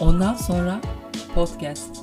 [0.00, 0.80] Ondan sonra
[1.34, 1.96] podcast.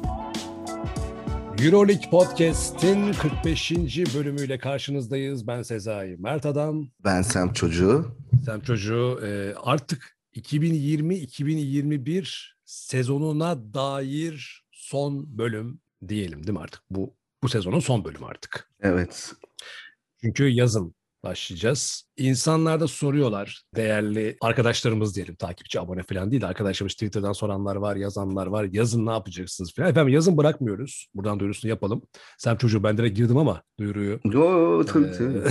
[1.64, 3.72] Euroleague Podcast'in 45.
[4.16, 5.48] bölümüyle karşınızdayız.
[5.48, 6.90] Ben Sezai Mert Adam.
[7.04, 8.18] Ben Sem Çocuğu.
[8.46, 16.82] Sem Çocuğu e, artık 2020-2021 sezonuna dair son bölüm diyelim değil mi artık?
[16.90, 18.72] Bu bu sezonun son bölümü artık.
[18.80, 19.34] Evet.
[20.22, 22.04] Çünkü yazın başlayacağız.
[22.18, 23.62] İnsanlar da soruyorlar.
[23.76, 25.36] Değerli arkadaşlarımız diyelim.
[25.36, 28.68] Takipçi, abone falan değil de arkadaşlarımız Twitter'dan soranlar var, yazanlar var.
[28.72, 29.90] Yazın ne yapacaksınız falan.
[29.90, 31.08] Efendim yazın bırakmıyoruz.
[31.16, 32.02] Buradan duyurusunu yapalım.
[32.38, 34.20] Sen çocuğu ben direkt girdim ama duyuruyu.
[34.26, 35.42] Yo tabii tabii.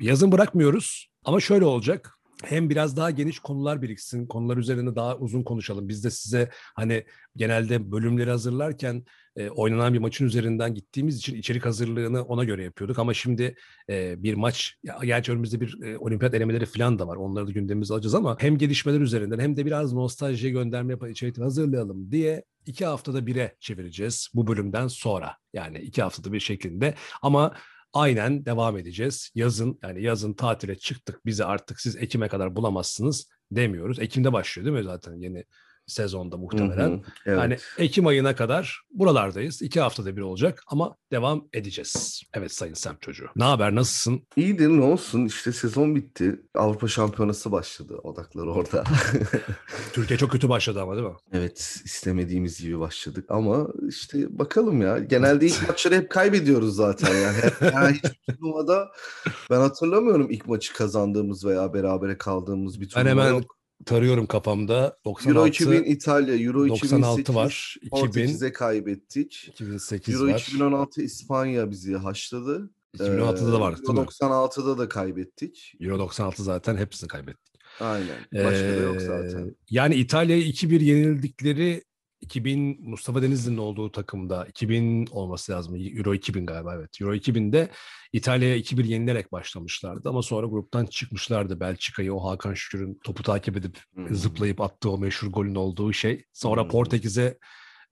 [0.00, 1.08] yazın bırakmıyoruz.
[1.24, 5.88] Ama şöyle olacak hem biraz daha geniş konular biriksin, konular üzerine daha uzun konuşalım.
[5.88, 7.04] Biz de size hani
[7.36, 9.04] genelde bölümleri hazırlarken
[9.36, 12.98] e, oynanan bir maçın üzerinden gittiğimiz için içerik hazırlığını ona göre yapıyorduk.
[12.98, 13.54] Ama şimdi
[13.90, 17.16] e, bir maç, ya, gerçi önümüzde bir e, olimpiyat elemeleri falan da var.
[17.16, 21.44] Onları da gündemimize alacağız ama hem gelişmeler üzerinden hem de biraz nostaljiye gönderme yapan içerikleri
[21.44, 25.36] hazırlayalım diye iki haftada bire çevireceğiz bu bölümden sonra.
[25.52, 27.54] Yani iki haftada bir şeklinde ama
[27.98, 29.30] aynen devam edeceğiz.
[29.34, 33.98] Yazın yani yazın tatile çıktık bizi artık siz Ekim'e kadar bulamazsınız demiyoruz.
[33.98, 35.44] Ekim'de başlıyor değil mi zaten yeni
[35.88, 36.90] sezonda muhtemelen.
[36.90, 37.38] Hı hı, evet.
[37.38, 39.62] Yani Ekim ayına kadar buralardayız.
[39.62, 42.22] İki haftada bir olacak ama devam edeceğiz.
[42.34, 43.26] Evet Sayın Sem çocuğu.
[43.36, 44.22] Ne haber nasılsın?
[44.36, 46.40] İyidir ne olsun işte sezon bitti.
[46.54, 48.84] Avrupa Şampiyonası başladı odakları orada.
[49.92, 51.14] Türkiye çok kötü başladı ama değil mi?
[51.32, 54.98] Evet istemediğimiz gibi başladık ama işte bakalım ya.
[54.98, 57.38] Genelde ilk maçları hep kaybediyoruz zaten yani.
[57.74, 58.88] Yani hiçbir turnuvada
[59.50, 64.98] ben hatırlamıyorum ilk maçı kazandığımız veya berabere kaldığımız bir turnuva ben hemen yok tarıyorum kafamda.
[65.04, 67.76] 96, Euro 2000 İtalya, Euro 96 2008 var.
[67.82, 69.48] 2000, Portekiz'e kaybettik.
[69.48, 70.38] 2008 Euro var.
[70.38, 72.70] 2016 İspanya bizi haşladı.
[72.98, 75.74] 2016'da da var Euro 96'da da kaybettik.
[75.80, 77.48] Euro 96 zaten hepsini kaybettik.
[77.80, 78.18] Aynen.
[78.34, 79.56] Başka ee, da yok zaten.
[79.70, 81.84] Yani İtalya'ya 2-1 yenildikleri
[82.20, 85.76] 2000 Mustafa Denizli'nin olduğu takımda 2000 olması lazım.
[85.76, 87.00] Euro 2000 galiba evet.
[87.00, 87.70] Euro 2000'de
[88.12, 91.60] İtalya'ya 2-1 yenilerek başlamışlardı ama sonra gruptan çıkmışlardı.
[91.60, 94.14] Belçika'yı o Hakan Şükür'ün topu takip edip hmm.
[94.14, 96.24] zıplayıp attığı o meşhur golün olduğu şey.
[96.32, 96.70] Sonra hmm.
[96.70, 97.38] Portekiz'e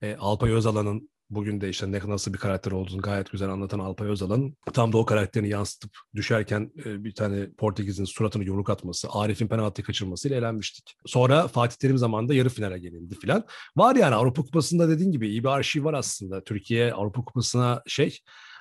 [0.01, 4.07] e, Alpay Özala'nın bugün de işte ne nasıl bir karakter olduğunu gayet güzel anlatan Alpay
[4.07, 9.47] Özal'ın tam da o karakterini yansıtıp düşerken e, bir tane Portekiz'in suratını yumruk atması, Arif'in
[9.47, 10.95] penaltı kaçırmasıyla elenmiştik.
[11.05, 13.43] Sonra Fatih Terim zamanında yarı finale gelindi filan.
[13.77, 16.43] Var yani Avrupa Kupası'nda dediğin gibi iyi bir arşiv var aslında.
[16.43, 18.19] Türkiye Avrupa Kupası'na şey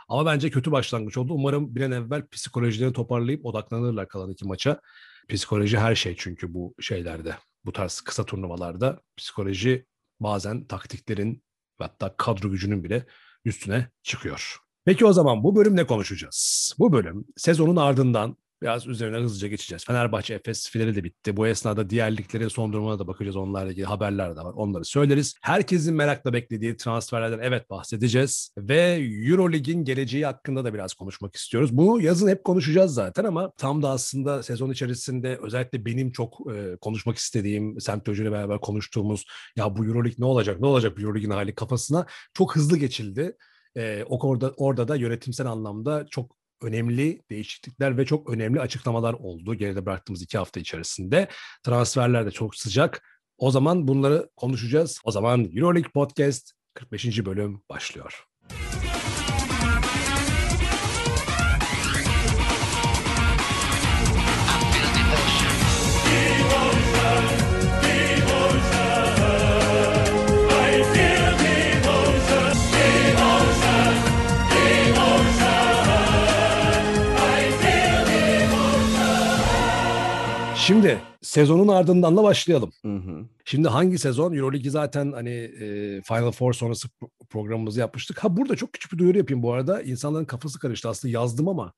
[0.09, 1.35] ama bence kötü başlangıç oldu.
[1.35, 4.81] Umarım bir an evvel psikolojilerini toparlayıp odaklanırlar kalan iki maça.
[5.29, 7.37] Psikoloji her şey çünkü bu şeylerde.
[7.65, 9.87] Bu tarz kısa turnuvalarda psikoloji
[10.21, 11.43] bazen taktiklerin
[11.85, 13.07] hatta kadro gücünün bile
[13.45, 14.57] üstüne çıkıyor.
[14.85, 16.75] Peki o zaman bu bölüm ne konuşacağız?
[16.79, 19.85] Bu bölüm sezonun ardından Biraz üzerine hızlıca geçeceğiz.
[19.85, 21.37] Fenerbahçe Efes finali de bitti.
[21.37, 23.37] Bu esnada diğer liglerin son durumuna da bakacağız.
[23.37, 24.53] Onlarla ilgili haberler de var.
[24.57, 25.35] Onları söyleriz.
[25.43, 28.51] Herkesin merakla beklediği transferlerden evet bahsedeceğiz.
[28.59, 31.77] Ve Eurolig'in geleceği hakkında da biraz konuşmak istiyoruz.
[31.77, 36.77] Bunu yazın hep konuşacağız zaten ama tam da aslında sezon içerisinde özellikle benim çok e,
[36.77, 39.25] konuşmak istediğim, Semt Hoca'yla beraber konuştuğumuz
[39.57, 43.37] ya bu Eurolig ne olacak, ne olacak bu Eurolig'in hali kafasına çok hızlı geçildi.
[43.77, 49.87] E, orada, orada da yönetimsel anlamda çok önemli değişiklikler ve çok önemli açıklamalar oldu geride
[49.87, 51.29] bıraktığımız iki hafta içerisinde.
[51.63, 53.03] Transferler de çok sıcak.
[53.39, 55.01] O zaman bunları konuşacağız.
[55.05, 57.25] O zaman Euroleague Podcast 45.
[57.25, 58.25] bölüm başlıyor.
[80.67, 82.73] Şimdi sezonun ardından da başlayalım.
[82.83, 83.25] Hı hı.
[83.45, 84.35] Şimdi hangi sezon?
[84.35, 86.89] Euroleague'i zaten hani e, Final Four sonrası
[87.31, 88.25] programımızı yapmıştık.
[88.25, 89.83] Ha burada çok küçük bir duyuru yapayım bu arada.
[89.83, 91.73] İnsanların kafası karıştı aslında yazdım ama.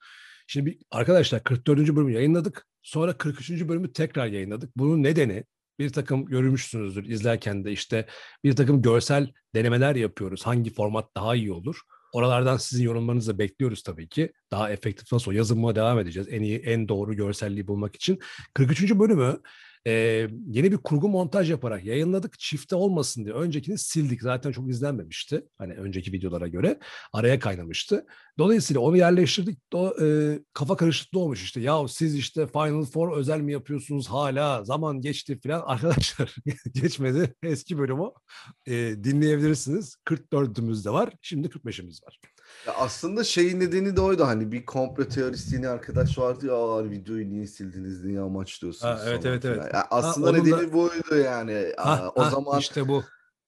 [0.46, 1.78] Şimdi bir, arkadaşlar 44.
[1.78, 2.66] bölümü yayınladık.
[2.82, 3.50] Sonra 43.
[3.50, 4.76] bölümü tekrar yayınladık.
[4.76, 5.44] Bunun nedeni
[5.78, 8.06] bir takım görmüşsünüzdür izlerken de işte
[8.44, 10.46] bir takım görsel denemeler yapıyoruz.
[10.46, 11.80] Hangi format daha iyi olur?
[12.12, 14.32] Oralardan sizin yorumlarınızı da bekliyoruz tabii ki.
[14.50, 16.28] Daha efektif nasıl yazılmaya devam edeceğiz.
[16.30, 18.18] En iyi, en doğru görselliği bulmak için.
[18.54, 18.94] 43.
[18.94, 19.40] bölümü
[19.86, 19.92] e,
[20.46, 22.38] yeni bir kurgu montaj yaparak yayınladık.
[22.38, 23.34] Çifte olmasın diye.
[23.34, 24.22] Öncekini sildik.
[24.22, 25.44] Zaten çok izlenmemişti.
[25.58, 26.78] Hani önceki videolara göre.
[27.12, 28.06] Araya kaynamıştı.
[28.38, 29.58] Dolayısıyla onu yerleştirdik.
[29.74, 31.60] O, e, kafa karışıklığı olmuş işte.
[31.60, 34.64] Ya siz işte Final Four özel mi yapıyorsunuz hala?
[34.64, 35.62] Zaman geçti falan.
[35.66, 36.34] Arkadaşlar
[36.74, 37.34] geçmedi.
[37.42, 38.10] Eski bölümü
[38.66, 38.72] e,
[39.04, 39.96] dinleyebilirsiniz.
[40.06, 41.12] 44'ümüzde var.
[41.22, 42.20] Şimdi 45'imiz var.
[42.66, 46.90] Ya aslında şeyin nedeni de oydu hani bir komplo teorist yeni arkadaş vardı ya "Aa,
[46.90, 49.56] videoyu niye sildiniz niye amaçlıyorsunuz Ha, evet, evet, evet.
[49.62, 49.78] filan.
[49.78, 51.72] Ya aslında Ha, nedeni da- buydu yani.
[51.76, 53.04] Ha, Aa, o ha, zaman işte bu.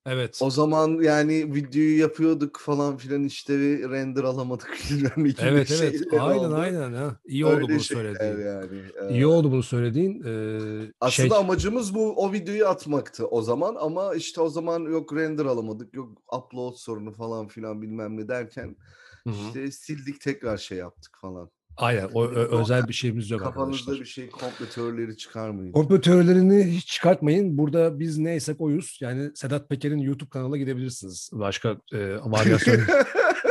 [0.06, 0.38] Evet.
[0.42, 6.00] o zaman yani videoyu yapıyorduk falan filan işte bir render alamadık bilmem gibi Evet evet.
[6.20, 6.54] Aynen oldu.
[6.54, 7.16] aynen ha.
[7.26, 8.46] İyi Öyle oldu bunu söylediğin.
[8.46, 8.82] yani.
[9.02, 10.22] Ee, İyi oldu bunu söylediğin.
[10.22, 15.16] Ee, Aslında şey, amacımız bu o videoyu atmaktı o zaman ama işte o zaman yok
[15.16, 18.76] render alamadık yok upload sorunu falan filan bilmem ne derken
[19.24, 19.34] Hı hı.
[19.46, 21.50] işte sildik tekrar şey yaptık falan.
[21.80, 22.08] Aynen.
[22.14, 24.00] O, ö- özel bir şeyimiz yok Kafanızda arkadaşlar.
[24.00, 25.72] bir şey komplo teorileri çıkarmayın.
[25.72, 27.58] Komplo teorilerini hiç çıkartmayın.
[27.58, 28.98] Burada biz neysek oyuz.
[29.00, 31.30] Yani Sedat Peker'in YouTube kanalına gidebilirsiniz.
[31.32, 32.76] Başka e, varyasyon.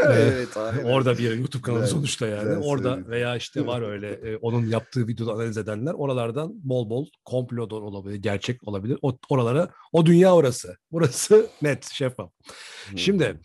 [0.06, 0.84] evet aynen.
[0.84, 2.58] Orada bir YouTube kanalı Güzel, sonuçta yani.
[2.58, 3.12] Orada söyledin.
[3.12, 5.94] veya işte var öyle e, onun yaptığı videoda analiz edenler.
[5.94, 8.98] Oralardan bol bol komplo da olabilir, gerçek olabilir.
[9.02, 10.78] O, oralara, o dünya orası.
[10.92, 12.32] Burası net, şeffaf.
[12.92, 13.40] Hı, Şimdi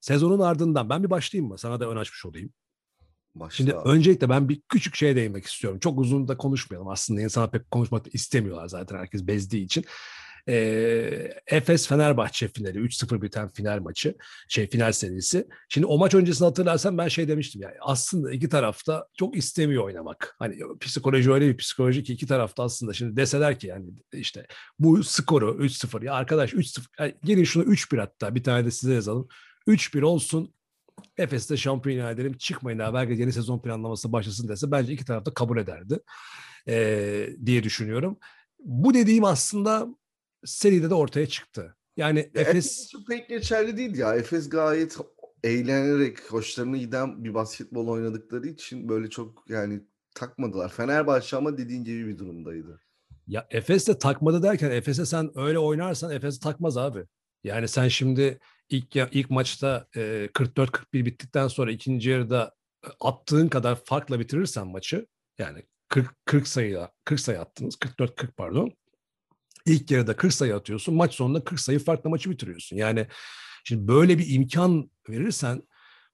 [0.00, 1.58] sezonun ardından ben bir başlayayım mı?
[1.58, 2.50] Sana da ön açmış olayım.
[3.40, 5.78] Başla Şimdi öncelikle ben bir küçük şeye değinmek istiyorum.
[5.78, 6.88] Çok uzun da konuşmayalım.
[6.88, 9.84] Aslında insanlar pek konuşmak da istemiyorlar zaten herkes bezdiği için.
[10.48, 14.14] Ee, Efes Fenerbahçe finali 3-0 biten final maçı
[14.48, 15.48] şey final serisi.
[15.68, 20.36] Şimdi o maç öncesini hatırlarsan ben şey demiştim yani aslında iki tarafta çok istemiyor oynamak.
[20.38, 24.46] Hani psikoloji öyle bir psikoloji ki iki tarafta aslında şimdi deseler ki yani işte
[24.78, 28.94] bu skoru 3-0 ya arkadaş 3-0 yani gelin şunu 3-1 hatta bir tane de size
[28.94, 29.28] yazalım.
[29.66, 30.54] 3-1 olsun
[31.16, 35.26] Efes'te şampiyon ilan edelim çıkmayın abi herkes yeni sezon planlaması başlasın dese bence iki taraf
[35.26, 36.00] da kabul ederdi
[36.68, 38.18] ee, diye düşünüyorum.
[38.58, 39.88] Bu dediğim aslında
[40.44, 41.76] seride de ortaya çıktı.
[41.96, 44.14] Yani Ya Efes Efes pek geçerli değil ya.
[44.14, 44.96] Efes gayet
[45.44, 49.80] eğlenerek hoşlarına giden bir basketbol oynadıkları için böyle çok yani
[50.14, 50.68] takmadılar.
[50.68, 52.80] Fenerbahçe ama dediğin gibi bir durumdaydı.
[53.26, 57.04] ya Efes de takmadı derken Efes'e sen öyle oynarsan Efes takmaz abi.
[57.44, 58.38] Yani sen şimdi
[58.70, 62.54] ilk ilk maçta e, 44-41 bittikten sonra ikinci yarıda
[62.86, 65.06] e, attığın kadar farkla bitirirsen maçı
[65.38, 68.72] yani 40 40 sayı 40 sayı attınız 44 40 pardon.
[69.66, 70.94] İlk yarıda 40 sayı atıyorsun.
[70.94, 72.76] Maç sonunda 40 sayı farkla maçı bitiriyorsun.
[72.76, 73.06] Yani
[73.64, 75.62] şimdi böyle bir imkan verirsen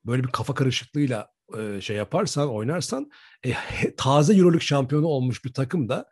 [0.05, 1.29] böyle bir kafa karışıklığıyla
[1.59, 3.11] e, şey yaparsan oynarsan
[3.45, 3.55] e,
[3.97, 6.07] taze Euroleague şampiyonu olmuş bir takım da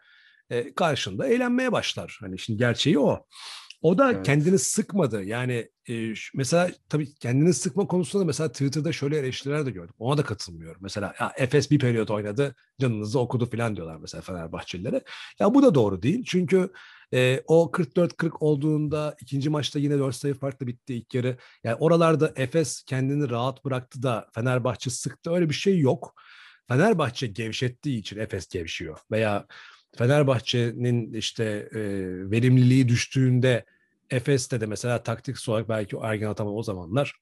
[0.51, 2.19] e, karşında eğlenmeye başlar.
[2.21, 3.27] Hani şimdi gerçeği o.
[3.83, 4.27] O da Evet.
[4.27, 5.25] kendini sıkmadı.
[5.25, 9.95] Yani e, mesela tabii kendini sıkma konusunda da mesela Twitter'da şöyle eleştiriler de gördüm.
[9.99, 10.81] Ona da katılmıyorum.
[10.83, 15.03] Mesela ya Efes bir periyot oynadı, canınızı okudu falan diyorlar mesela Fenerbahçelilere.
[15.41, 16.25] Ya bu da doğru değil.
[16.27, 16.71] Çünkü
[17.15, 21.37] e, o 44-40 olduğunda ikinci maçta yine 4 sayı farklı bitti ilk yarı.
[21.65, 25.31] Yani oralarda Efes kendini rahat bıraktı da Fenerbahçe sıktı.
[25.35, 26.15] Öyle bir şey yok.
[26.69, 28.99] Fenerbahçe gevşettiği için Efes gevşiyor.
[29.11, 29.47] Veya
[29.97, 31.81] Fenerbahçe'nin işte e,
[32.31, 33.65] verimliliği düştüğünde
[34.11, 37.15] Efes'te de mesela taktik olarak belki Ergen Ataman o zamanlar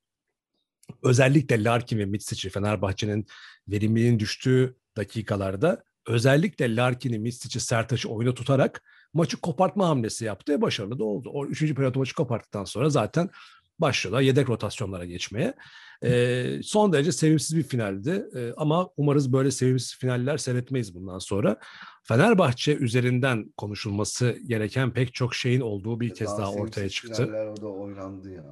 [1.03, 3.27] özellikle Larkin ve Mitsic'i Fenerbahçe'nin
[3.69, 8.83] verimliliğinin düştüğü dakikalarda özellikle Larkin'i, Mitsic'i, Sertaç'ı oyuna tutarak
[9.15, 11.31] maçı kopartma hamlesi yaptı ve başarılı da oldu.
[11.33, 13.31] O üçüncü periyot maçı koparttıktan sonra zaten
[13.79, 15.55] başlıyorlar yedek rotasyonlara geçmeye.
[16.05, 21.56] Ee, son derece sevimsiz bir finaldi Ee, ama umarız böyle sevimsiz finaller seyretmeyiz bundan sonra.
[22.05, 27.25] Fenerbahçe üzerinden konuşulması gereken pek çok şeyin olduğu bir kez daha ortaya sevimsiz çıktı.
[27.25, 28.44] finaller o da oynandı ya.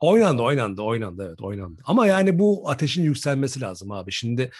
[0.00, 1.26] Oynandı, oynandı, oynandı.
[1.28, 1.82] Evet, oynandı.
[1.84, 4.12] Ama yani bu ateşin yükselmesi lazım abi.
[4.12, 4.50] Şimdi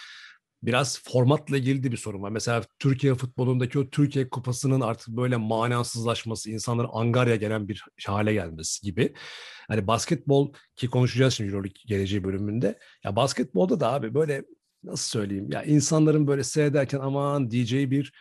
[0.63, 2.29] biraz formatla ilgili bir sorun var.
[2.29, 8.81] Mesela Türkiye futbolundaki o Türkiye Kupası'nın artık böyle manasızlaşması, insanların angarya gelen bir hale gelmesi
[8.81, 9.13] gibi.
[9.67, 12.79] Hani basketbol ki konuşacağız şimdi Euroleague geleceği bölümünde.
[13.03, 14.45] Ya basketbolda da abi böyle
[14.83, 18.13] nasıl söyleyeyim ya insanların böyle seyrederken aman diyeceği bir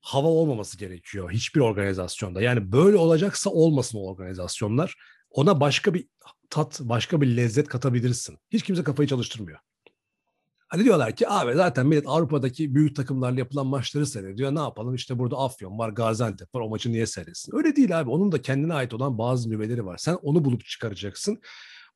[0.00, 2.42] hava olmaması gerekiyor hiçbir organizasyonda.
[2.42, 4.94] Yani böyle olacaksa olmasın o organizasyonlar.
[5.30, 6.08] Ona başka bir
[6.50, 8.38] tat, başka bir lezzet katabilirsin.
[8.50, 9.58] Hiç kimse kafayı çalıştırmıyor.
[10.68, 14.54] Hani diyorlar ki abi zaten millet Avrupa'daki büyük takımlarla yapılan maçları seyrediyor.
[14.54, 17.56] Ne yapalım işte burada Afyon var, Gaziantep var o maçı niye seyretsin?
[17.56, 18.10] Öyle değil abi.
[18.10, 19.98] Onun da kendine ait olan bazı nüveleri var.
[19.98, 21.40] Sen onu bulup çıkaracaksın.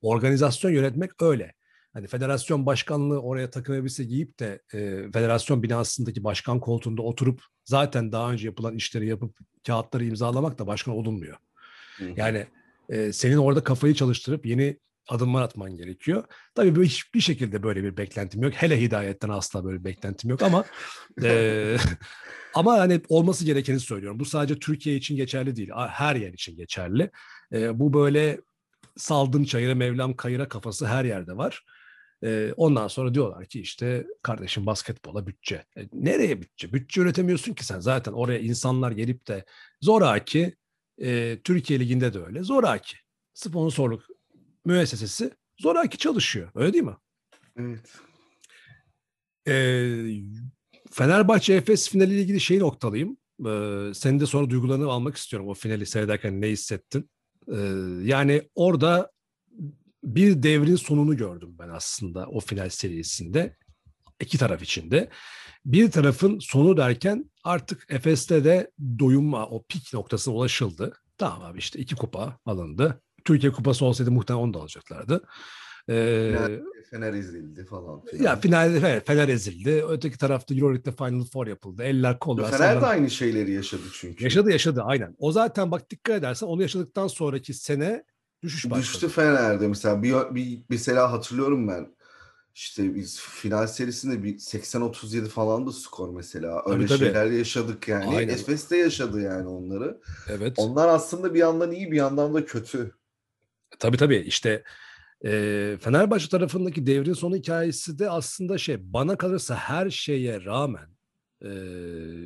[0.03, 1.55] Organizasyon yönetmek öyle.
[1.93, 4.79] Hani federasyon başkanlığı oraya takım elbise giyip de e,
[5.13, 10.95] federasyon binasındaki başkan koltuğunda oturup zaten daha önce yapılan işleri yapıp kağıtları imzalamak da başkan
[10.95, 11.37] olunmuyor.
[11.97, 12.05] Hı.
[12.17, 12.47] Yani
[12.89, 16.25] e, senin orada kafayı çalıştırıp yeni adımlar atman gerekiyor.
[16.55, 18.53] Tabii böyle hiçbir şekilde böyle bir beklentim yok.
[18.55, 20.65] Hele hidayetten asla böyle bir beklentim yok ama
[21.25, 21.77] e,
[22.55, 24.21] ama hani olması gerekeni söylüyorum.
[24.21, 25.71] Bu sadece Türkiye için geçerli değil.
[25.89, 27.11] Her yer için geçerli.
[27.53, 28.41] E, bu böyle
[28.97, 31.65] saldım çayıra Mevlam kayıra kafası her yerde var.
[32.25, 35.65] E, ondan sonra diyorlar ki işte kardeşim basketbola bütçe.
[35.77, 36.73] E, nereye bütçe?
[36.73, 37.81] Bütçe üretemiyorsun ki sen.
[37.81, 39.45] Zaten oraya insanlar gelip de
[39.81, 40.57] zoraki
[41.03, 42.43] e, Türkiye Ligi'nde de öyle.
[42.43, 42.97] Zoraki.
[43.35, 44.03] Sponsorluk
[44.65, 46.51] müessesesi zoraki çalışıyor.
[46.55, 46.97] Öyle değil mi?
[47.57, 47.95] Evet.
[49.49, 49.55] E,
[50.91, 53.17] Fenerbahçe Efes finaliyle ilgili şeyi noktalayayım.
[53.47, 57.11] Ee, senin de sonra duygularını almak istiyorum o finali seyrederken ne hissettin?
[57.49, 57.57] Ee,
[58.03, 59.11] yani orada
[60.05, 63.57] bir devrin sonunu gördüm ben aslında o final serisinde.
[64.21, 65.11] iki taraf içinde.
[65.65, 70.93] Bir tarafın sonu derken artık Efes'te de doyumma o pik noktasına ulaşıldı.
[71.19, 73.03] Tamam abi işte iki kupa alındı.
[73.25, 75.23] Türkiye kupası olsaydı muhtemelen onu da alacaklardı.
[75.89, 76.61] Ee,
[76.91, 78.05] Fener ezildi falan.
[78.05, 78.25] Filan.
[78.25, 79.85] Ya finalde evet, Fener ezildi.
[79.89, 81.83] Öteki tarafta Euroleague'de Final Four yapıldı.
[81.83, 82.51] Eller kollar.
[82.51, 82.83] Fener sallan...
[82.83, 84.25] de aynı şeyleri yaşadı çünkü.
[84.25, 85.17] Yaşadı yaşadı aynen.
[85.19, 88.05] O zaten bak dikkat edersen onu yaşadıktan sonraki sene
[88.43, 88.83] düşüş başladı.
[88.83, 90.03] Düştü Fener'de mesela.
[90.03, 91.95] Bir, bir, mesela hatırlıyorum ben.
[92.55, 96.63] İşte biz final serisinde bir 80-37 falan da skor mesela.
[96.67, 97.37] Öyle tabii, şeyler tabii.
[97.37, 98.15] yaşadık yani.
[98.17, 100.01] Efes de yaşadı yani onları.
[100.29, 100.55] Evet.
[100.57, 102.93] Onlar aslında bir yandan iyi bir yandan da kötü.
[103.79, 104.65] Tabii tabii işte
[105.25, 105.31] e,
[105.81, 110.89] Fenerbahçe tarafındaki devrin sonu hikayesi de aslında şey bana kalırsa her şeye rağmen
[111.45, 111.51] e,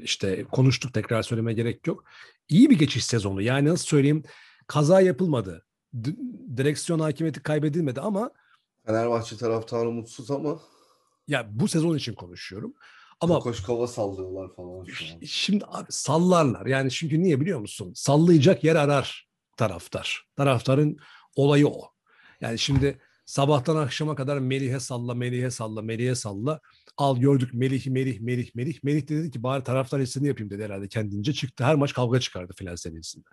[0.03, 2.05] işte konuştuk tekrar söyleme gerek yok.
[2.49, 4.23] İyi bir geçiş sezonu yani nasıl söyleyeyim
[4.67, 5.67] kaza yapılmadı.
[5.95, 6.17] D-
[6.57, 8.31] direksiyon hakimiyeti kaybedilmedi ama
[8.87, 10.61] Fenerbahçe taraftarı mutsuz ama
[11.29, 12.75] ya bu sezon için konuşuyorum.
[13.21, 15.21] Ama koş kova sallıyorlar falan şu an.
[15.27, 16.67] Şimdi abi sallarlar.
[16.67, 17.93] Yani çünkü niye biliyor musun?
[17.95, 20.25] Sallayacak yer arar taraftar.
[20.37, 20.97] Taraftarın
[21.37, 21.91] olayı o.
[22.41, 26.61] Yani şimdi sabahtan akşama kadar Melih'e salla, Melih'e salla, Melih'e salla.
[26.97, 28.79] Al gördük Melih, Melih, Melih, Melih.
[28.83, 31.33] Melih de dedi ki bari taraftar hissini yapayım dedi herhalde kendince.
[31.33, 33.25] Çıktı her maç kavga çıkardı filan senesinde.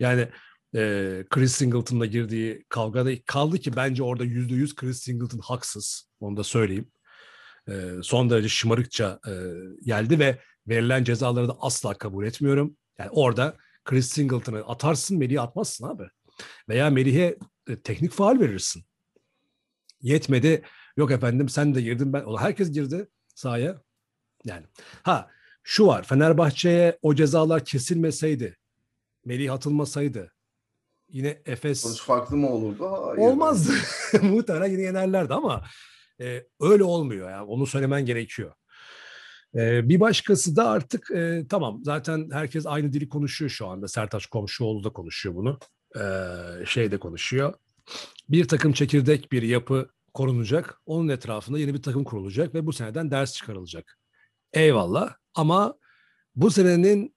[0.00, 0.28] Yani
[0.76, 6.10] e, Chris Singleton'la girdiği kavgada kaldı ki bence orada yüzde yüz Chris Singleton haksız.
[6.20, 6.90] Onu da söyleyeyim.
[7.68, 9.32] E, son derece şımarıkça e,
[9.84, 10.38] geldi ve
[10.68, 12.76] verilen cezaları da asla kabul etmiyorum.
[12.98, 16.02] Yani orada Chris Singleton'ı atarsın, Melih'i atmazsın abi.
[16.68, 18.84] Veya Melih'e e, teknik faal verirsin.
[20.02, 20.62] Yetmedi.
[20.96, 22.36] Yok efendim sen de girdin ben.
[22.38, 23.82] Herkes girdi sahaya.
[24.44, 24.66] Yani
[25.02, 25.30] ha
[25.62, 28.56] şu var Fenerbahçe'ye o cezalar kesilmeseydi
[29.24, 30.32] Melih atılmasaydı
[31.08, 32.90] yine Efes Sonuç farklı mı olurdu?
[32.90, 33.18] Hayır.
[33.18, 33.72] Olmazdı.
[34.22, 35.64] Muhtemelen yine yenerlerdi ama
[36.20, 37.30] e, öyle olmuyor.
[37.30, 37.42] Yani.
[37.42, 38.52] Onu söylemen gerekiyor.
[39.54, 43.88] E, bir başkası da artık e, tamam zaten herkes aynı dili konuşuyor şu anda.
[43.88, 45.58] Sertaç Komşuoğlu da konuşuyor bunu
[45.96, 46.02] e,
[46.66, 47.54] şeyde konuşuyor.
[48.28, 50.80] Bir takım çekirdek bir yapı korunacak.
[50.86, 53.98] Onun etrafında yeni bir takım kurulacak ve bu seneden ders çıkarılacak.
[54.52, 55.74] Eyvallah ama
[56.34, 57.14] bu senenin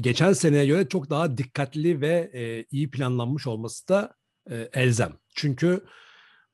[0.00, 4.14] geçen seneye göre çok daha dikkatli ve e, iyi planlanmış olması da
[4.50, 5.12] e, elzem.
[5.34, 5.84] Çünkü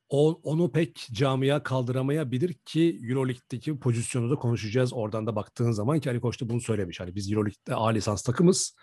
[0.09, 4.93] o, onu pek camia kaldıramayabilir ki Euroleague'deki pozisyonu da konuşacağız.
[4.93, 6.99] Oradan da baktığın zaman ki Ali Koç da bunu söylemiş.
[6.99, 8.75] Hani biz Euroleague'de A lisans takımız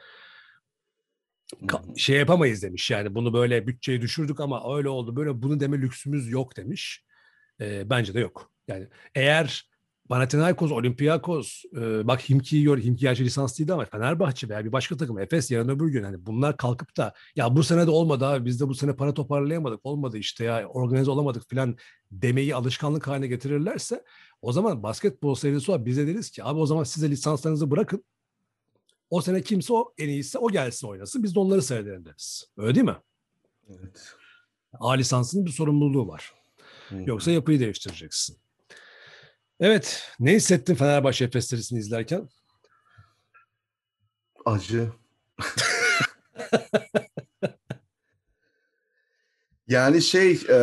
[1.97, 6.31] şey yapamayız demiş yani bunu böyle bütçeyi düşürdük ama öyle oldu böyle bunu deme lüksümüz
[6.31, 7.05] yok demiş.
[7.61, 8.53] E, bence de yok.
[8.69, 9.69] Yani eğer
[10.09, 14.97] Panathinaikos, Olympiakos, e, bak Himki yiyor, Himki gerçi lisans değildi ama Fenerbahçe veya bir başka
[14.97, 18.45] takım, Efes yarın öbür gün hani bunlar kalkıp da ya bu sene de olmadı abi
[18.45, 21.77] biz de bu sene para toparlayamadık, olmadı işte ya organize olamadık filan
[22.11, 24.05] demeyi alışkanlık haline getirirlerse
[24.43, 28.05] o zaman basketbol serisi var bize deriz ki abi o zaman size lisanslarınızı bırakın
[29.11, 31.23] o sene kimse o en iyisi o gelsin oynasın.
[31.23, 32.49] Biz de onları seyredelim deriz.
[32.57, 32.97] Öyle değil mi?
[33.69, 34.15] Evet.
[34.81, 36.33] A lisansının bir sorumluluğu var.
[36.89, 37.03] Hı.
[37.07, 38.39] Yoksa yapıyı değiştireceksin.
[39.61, 40.09] Evet.
[40.21, 42.29] Ne hissettin Fenerbahçe Efes serisini izlerken?
[44.45, 44.93] Acı.
[49.69, 50.55] yani şey e,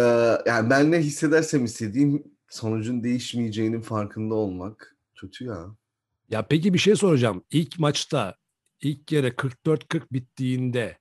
[0.45, 5.75] yani ben ne hissedersem istediğim sonucun değişmeyeceğinin farkında olmak kötü ya.
[6.31, 7.43] Ya peki bir şey soracağım.
[7.51, 8.35] İlk maçta
[8.81, 10.97] ilk yere 44-40 bittiğinde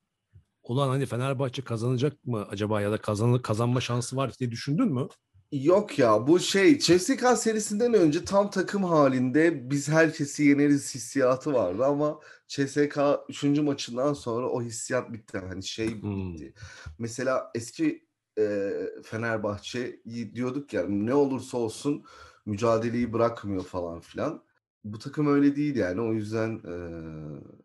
[0.62, 5.08] ulan hani Fenerbahçe kazanacak mı acaba ya da kazan kazanma şansı var diye düşündün mü?
[5.52, 11.84] Yok ya bu şey CSK serisinden önce tam takım halinde biz herkesi yeneriz hissiyatı vardı
[11.84, 13.44] ama CSK 3.
[13.44, 15.38] maçından sonra o hissiyat bitti.
[15.38, 16.34] Hani şey hmm.
[16.34, 16.44] bitti.
[16.44, 16.94] Hmm.
[16.99, 18.06] Mesela eski
[18.38, 18.72] e,
[19.04, 20.00] Fenerbahçe
[20.34, 22.04] diyorduk ya ne olursa olsun
[22.46, 24.50] mücadeleyi bırakmıyor falan filan
[24.84, 26.00] bu takım öyle değil yani.
[26.00, 26.75] O yüzden e,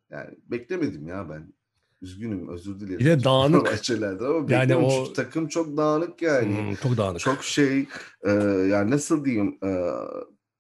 [0.10, 1.53] yani beklemedim ya ben.
[2.01, 3.00] Üzgünüm, özür dilerim.
[3.00, 3.67] Bir de dağınık.
[4.25, 6.57] ama yani o takım çok dağınık yani.
[6.57, 7.19] Hmm, çok dağınık.
[7.19, 7.88] Çok şey
[8.24, 8.31] e,
[8.69, 9.69] yani nasıl diyeyim e,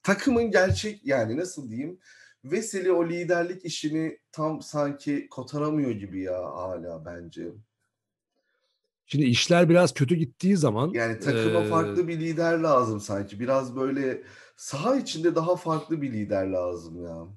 [0.03, 1.99] takımın gerçek yani nasıl diyeyim
[2.45, 7.51] Veseli o liderlik işini tam sanki kotaramıyor gibi ya hala bence.
[9.05, 13.39] Şimdi işler biraz kötü gittiği zaman Yani takıma e, farklı bir lider lazım sanki.
[13.39, 14.23] Biraz böyle
[14.55, 17.27] saha içinde daha farklı bir lider lazım ya.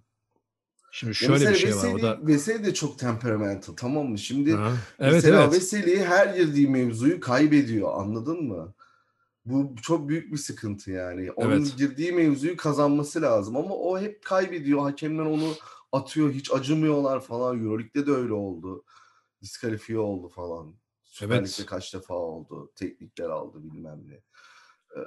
[0.90, 1.94] şimdi Ya şöyle bir şey mesela var.
[1.94, 4.18] O Veseli, da Veseli de çok temperamental tamam mı?
[4.18, 5.52] Şimdi Ha, evet mesela evet.
[5.52, 8.74] Veseli her girdiği mevzuyu kaybediyor anladın mı?
[9.44, 11.32] Bu çok büyük bir sıkıntı yani.
[11.32, 11.76] Onun Evet.
[11.76, 14.80] girdiği mevzuyu kazanması lazım ama o hep kaybediyor.
[14.80, 15.54] Hakemler onu
[15.92, 17.64] atıyor hiç acımıyorlar falan.
[17.64, 18.84] Euroleague'de de öyle oldu.
[19.42, 20.74] Diskalifiye oldu falan.
[21.18, 21.48] Süper Evet.
[21.48, 22.72] Lig'de kaç defa oldu.
[22.74, 24.14] Teknikler aldı bilmem ne.
[24.96, 25.00] Ee,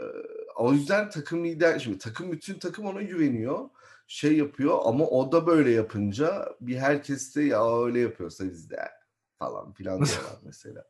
[0.55, 3.69] o yüzden takım lider şimdi takım bütün takım ona güveniyor.
[4.07, 8.77] Şey yapıyor ama o da böyle yapınca bir herkes de ya öyle yapıyorsa biz de
[9.39, 10.83] falan filan diyorlar mesela.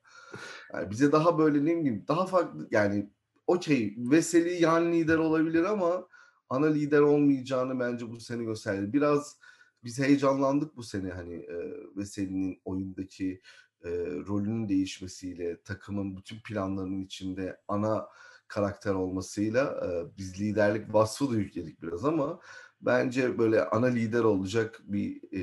[0.73, 3.09] Yani bize daha böyle ne bileyim daha farklı yani
[3.47, 6.07] okey Veseli yan lider olabilir ama
[6.49, 8.93] ana lider olmayacağını bence bu sene gösterdi.
[8.93, 9.37] Biraz
[9.83, 11.57] biz heyecanlandık bu sene hani e,
[11.95, 13.41] Veseli'nin oyundaki
[13.85, 13.89] e,
[14.27, 18.07] rolünün değişmesiyle takımın bütün planlarının içinde ana
[18.47, 22.39] karakter olmasıyla e, biz liderlik vasfı da yükledik biraz ama
[22.81, 25.41] bence böyle ana lider olacak bir e,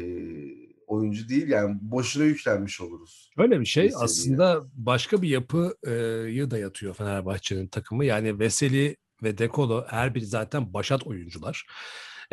[0.86, 3.30] oyuncu değil yani boşuna yüklenmiş oluruz.
[3.38, 4.04] Öyle bir şey Veseli'ye.
[4.04, 8.04] aslında başka bir yapıyı dayatıyor Fenerbahçe'nin takımı.
[8.04, 11.66] Yani Veseli ve Dekolo her biri zaten başat oyuncular.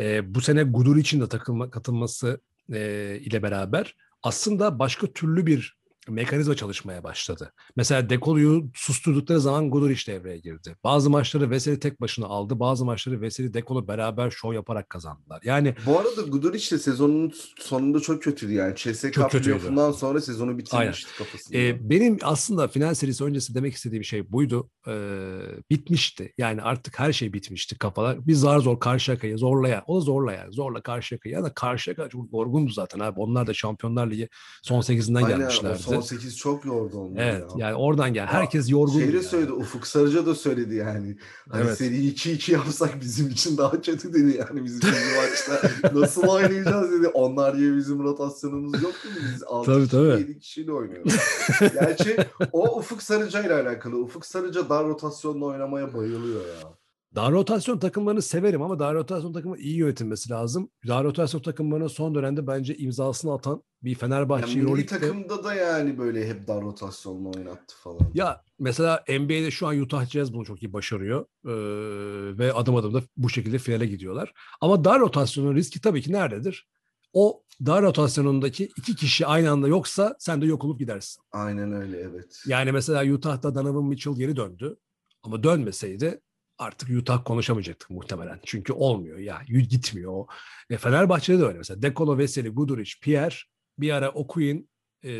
[0.00, 2.40] E, bu sene Gudur için de takılma, katılması
[2.72, 5.76] e, ile beraber aslında başka türlü bir
[6.08, 7.52] mekanizma çalışmaya başladı.
[7.76, 10.76] Mesela Dekolo'yu susturdukları zaman Guduric devreye girdi.
[10.84, 12.60] Bazı maçları Veseli tek başına aldı.
[12.60, 15.40] Bazı maçları Veseli Dekolo beraber şov yaparak kazandılar.
[15.44, 18.74] Yani Bu arada Guduric de sezonun sonunda çok kötüydü yani.
[18.76, 21.58] CSK playoff'undan sonra sezonu bitirmişti kafasında.
[21.58, 24.70] Ee, benim aslında final serisi öncesi demek istediğim şey buydu.
[24.88, 25.38] Ee,
[25.70, 26.32] bitmişti.
[26.38, 28.26] Yani artık her şey bitmişti kafalar.
[28.26, 29.84] Biz zar zor Karşıyaka'yı zorlaya.
[29.86, 30.52] O da zorla yani.
[30.52, 31.34] Zorla Karşıyaka'yı.
[31.34, 33.20] Ya da Karşıyaka çok yorgundu zaten abi.
[33.20, 34.28] Onlar da Şampiyonlar Ligi
[34.62, 35.82] son 8'inden Aynen, o gelmişlerdi.
[36.00, 37.66] Son 8 çok yordu onları Evet ya.
[37.66, 38.26] yani oradan gel.
[38.26, 38.98] Herkes yorgun.
[38.98, 41.16] Şey de söyledi, Ufuk Sarıca da söyledi yani.
[41.50, 41.78] Hani Evet.
[41.78, 45.70] seriyi 2-2 yapsak bizim için daha kötü dedi yani bizim için bu maçta.
[46.00, 47.08] Nasıl oynayacağız dedi.
[47.08, 49.24] Onlar diye bizim rotasyonumuz yok dedi.
[49.34, 50.08] Biz 6 Tabii, kişi, tabii.
[50.20, 51.14] 7 kişiyle oynuyoruz.
[51.60, 52.16] Gerçi
[52.52, 53.96] o Ufuk Sarıca ile alakalı.
[53.96, 56.68] Ufuk Sarıca dar rotasyonla oynamaya bayılıyor ya.
[57.16, 60.70] Dar rotasyon takımlarını severim ama dar rotasyon takımı iyi yönetilmesi lazım.
[60.86, 65.98] Dar rotasyon takımlarına son dönemde bence imzasını atan bir Fenerbahçe Yani milli takımda da yani
[65.98, 68.10] böyle hep dar rotasyonla oynattı falan.
[68.14, 72.94] Ya mesela NBA'de şu an Utah Jazz bunu çok iyi başarıyor Ee, ve adım adım
[72.94, 74.32] da bu şekilde finale gidiyorlar.
[74.60, 76.68] Ama dar rotasyonun riski tabii ki nerededir?
[77.12, 81.22] O dar rotasyonundaki iki kişi aynı anda yoksa sen de yok olup gidersin.
[81.32, 82.42] Aynen öyle evet.
[82.46, 84.76] Yani mesela Utah'ta Donovan Mitchell geri döndü
[85.22, 86.20] ama dönmeseydi
[86.58, 88.40] artık Utah konuşamayacaktık muhtemelen.
[88.44, 90.24] Çünkü olmuyor ya gitmiyor.
[90.70, 93.34] E, Fenerbahçe'de de öyle mesela Dekolo, Veseli, Guduric, Pierre
[93.78, 94.68] bir ara Okuyun
[95.04, 95.12] e,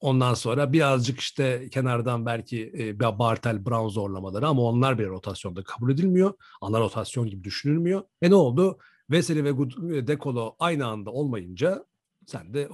[0.00, 5.90] ondan sonra birazcık işte kenardan belki e, Bartel, Brown zorlamaları ama onlar bir rotasyonda kabul
[5.90, 6.34] edilmiyor.
[6.60, 8.02] Ana rotasyon gibi düşünülmüyor.
[8.22, 8.78] E ne oldu?
[9.10, 9.48] Veseli ve
[9.96, 11.84] e, Dekolo aynı anda olmayınca
[12.26, 12.68] sen de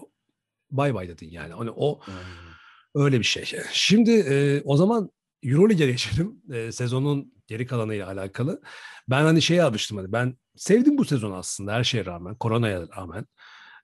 [0.71, 1.53] bay bay dedin yani.
[1.53, 2.49] Hani o Aynen.
[2.95, 3.45] Öyle bir şey.
[3.73, 5.11] Şimdi e, o zaman
[5.43, 6.43] Euroleague'e geçelim.
[6.53, 8.61] E, sezonun geri kalanıyla alakalı.
[9.09, 13.27] Ben hani şeye almıştım hani ben sevdim bu sezon aslında her şeye rağmen, koronaya rağmen.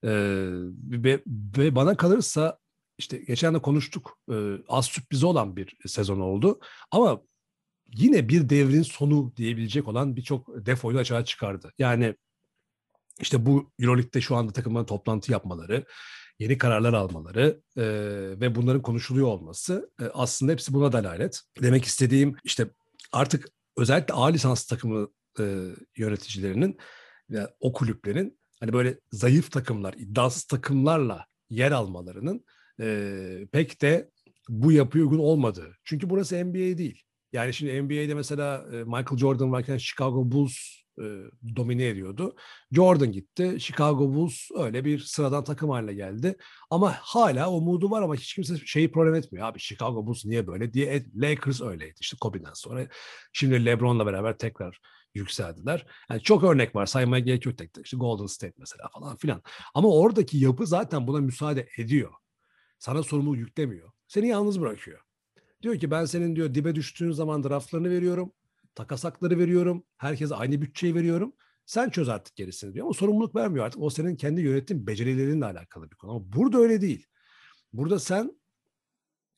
[0.02, 0.10] E,
[1.04, 1.22] ve,
[1.58, 2.58] ve bana kalırsa
[2.98, 4.18] işte geçen de konuştuk.
[4.30, 4.34] E,
[4.68, 6.60] az sürprizi olan bir sezon oldu.
[6.90, 7.20] Ama
[7.94, 11.72] yine bir devrin sonu diyebilecek olan birçok defoyu açığa çıkardı.
[11.78, 12.14] Yani
[13.20, 15.84] işte bu Euroleague'de şu anda takımların toplantı yapmaları,
[16.38, 17.82] yeni kararlar almaları e,
[18.40, 21.40] ve bunların konuşuluyor olması e, aslında hepsi buna dalalet.
[21.62, 22.70] Demek istediğim işte
[23.14, 25.08] artık özellikle A lisans takımı
[25.40, 25.44] e,
[25.96, 26.78] yöneticilerinin
[27.30, 32.44] ve o kulüplerin hani böyle zayıf takımlar, iddiasız takımlarla yer almalarının
[32.80, 34.10] e, pek de
[34.48, 35.76] bu yapıya uygun olmadığı.
[35.84, 37.02] Çünkü burası NBA değil.
[37.32, 41.04] Yani şimdi NBA'de mesela e, Michael Jordan varken Chicago Bulls e,
[41.56, 42.36] domine ediyordu.
[42.72, 43.56] Jordan gitti.
[43.60, 46.36] Chicago Bulls öyle bir sıradan takım haline geldi.
[46.70, 49.46] Ama hala umudu var ama hiç kimse şeyi problem etmiyor.
[49.46, 51.06] Abi Chicago Bulls niye böyle diye.
[51.14, 52.88] Lakers öyleydi işte Kobe'den sonra.
[53.32, 54.80] Şimdi LeBron'la beraber tekrar
[55.14, 55.86] yükseldiler.
[56.10, 57.84] Yani çok örnek var saymaya gerek yok tek tek.
[57.84, 59.42] İşte Golden State mesela falan filan.
[59.74, 62.12] Ama oradaki yapı zaten buna müsaade ediyor.
[62.78, 63.90] Sana sorumluluk yüklemiyor.
[64.08, 65.00] Seni yalnız bırakıyor.
[65.62, 68.32] Diyor ki ben senin diyor dibe düştüğün zaman draftlarını veriyorum.
[68.74, 69.84] Takas hakları veriyorum.
[69.96, 71.32] Herkese aynı bütçeyi veriyorum.
[71.66, 73.82] Sen çöz artık gerisini diyor ama sorumluluk vermiyor artık.
[73.82, 76.10] O senin kendi yönetim becerilerinle alakalı bir konu.
[76.10, 77.06] Ama burada öyle değil.
[77.72, 78.40] Burada sen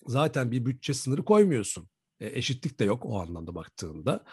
[0.06, 1.88] zaten bir bütçe sınırı koymuyorsun.
[2.20, 4.24] E, eşitlik de yok o anlamda baktığında.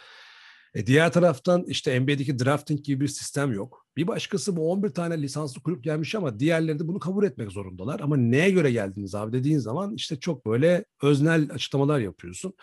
[0.73, 3.87] E diğer taraftan işte NBA'deki drafting gibi bir sistem yok.
[3.97, 7.99] Bir başkası bu 11 tane lisanslı kulüp gelmiş ama diğerleri de bunu kabul etmek zorundalar.
[7.99, 12.53] Ama neye göre geldiniz abi dediğin zaman işte çok böyle öznel açıklamalar yapıyorsun.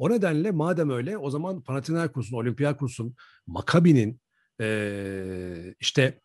[0.00, 3.14] O nedenle madem öyle o zaman Panathinaikos'un, Olympiakos'un,
[3.46, 4.20] Makabi'nin
[4.60, 6.20] ee, işte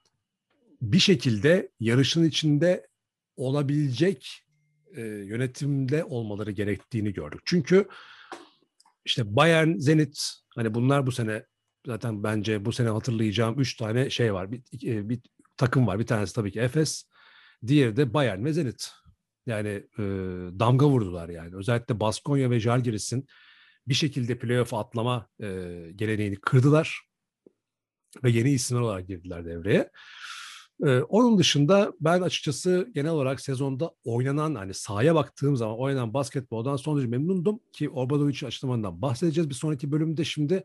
[0.82, 2.88] bir şekilde yarışın içinde
[3.38, 4.44] olabilecek
[4.96, 7.42] e, yönetimde olmaları gerektiğini gördük.
[7.46, 7.88] Çünkü
[9.06, 11.46] işte Bayern, Zenit hani bunlar bu sene
[11.86, 14.52] zaten bence bu sene hatırlayacağım üç tane şey var.
[14.52, 14.62] Bir,
[15.10, 15.20] bir,
[15.58, 16.00] takım var.
[16.00, 17.10] Bir tanesi tabii ki Efes.
[17.68, 18.92] Diğeri de Bayern ve Zenit.
[19.46, 20.04] Yani e,
[20.60, 21.56] damga vurdular yani.
[21.56, 23.28] Özellikle Baskonya ve Žalgiris'in
[23.88, 25.46] bir şekilde playoff atlama e,
[25.96, 27.02] geleneğini kırdılar
[28.24, 29.92] ve yeni isimler olarak girdiler devreye.
[30.84, 36.76] Ee, onun dışında ben açıkçası genel olarak sezonda oynanan hani sahaya baktığım zaman oynanan basketboldan
[36.76, 40.64] son derece memnundum ki Obradovic açıklamandan bahsedeceğiz bir sonraki bölümde şimdi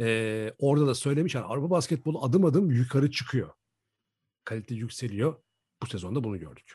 [0.00, 3.50] e, orada da söylemiş yani Avrupa basketbolu adım adım yukarı çıkıyor.
[4.44, 5.34] Kalite yükseliyor.
[5.82, 6.74] Bu sezonda bunu gördük.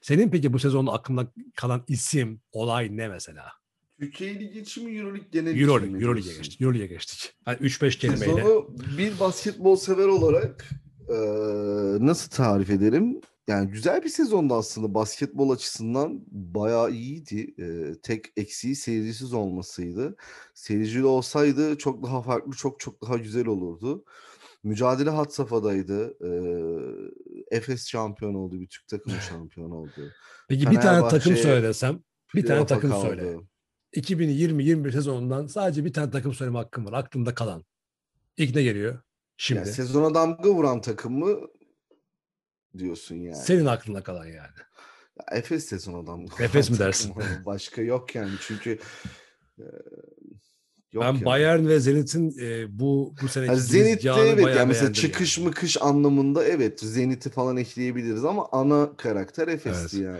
[0.00, 3.63] Senin peki bu sezonda aklında kalan isim, olay ne mesela?
[4.00, 6.02] Türkiye Ligi için mi Euroleague genel Euroleague, için mi?
[6.02, 6.60] Euroleague'e geçtik.
[6.60, 7.34] Euroleague'e geçtik.
[7.46, 8.24] Yani 3-5 kelimeyle.
[8.24, 10.70] Sezonu bir basketbol sever olarak
[11.08, 11.16] e,
[12.06, 13.20] nasıl tarif ederim?
[13.48, 17.54] Yani güzel bir sezondu aslında basketbol açısından bayağı iyiydi.
[17.58, 20.16] E, tek eksiği seyircisiz olmasıydı.
[20.54, 24.04] Seyircili olsaydı çok daha farklı, çok çok daha güzel olurdu.
[24.62, 26.16] Mücadele had safhadaydı.
[26.20, 26.30] E,
[27.56, 30.12] Efes şampiyon oldu, bir Türk takımı şampiyon oldu.
[30.48, 32.02] Peki bir tane takım Fenerbahçe söylesem,
[32.34, 33.06] bir tane takım kaldı.
[33.06, 33.36] söyle.
[33.94, 36.92] 2020-21 sezonundan sadece bir tane takım söyleme hakkım var.
[36.92, 37.64] Aklımda kalan.
[38.36, 38.98] İlk ne geliyor?
[39.36, 39.58] Şimdi.
[39.58, 41.40] Yani sezona damga vuran takımı
[42.78, 43.36] diyorsun yani.
[43.36, 44.58] Senin aklında kalan yani.
[45.18, 46.26] Ya Efes sezon adam.
[46.40, 47.14] Efes mi dersin?
[47.46, 48.78] Başka yok yani çünkü
[49.58, 49.64] e,
[50.94, 51.24] yok ben yani.
[51.24, 55.48] Bayern ve Zenit'in e, bu bu seneki Yani Zenit'te evet yani mesela çıkış yani.
[55.48, 60.18] mıkış anlamında evet Zenit'i falan ekleyebiliriz ama ana karakter Efes'ti yani.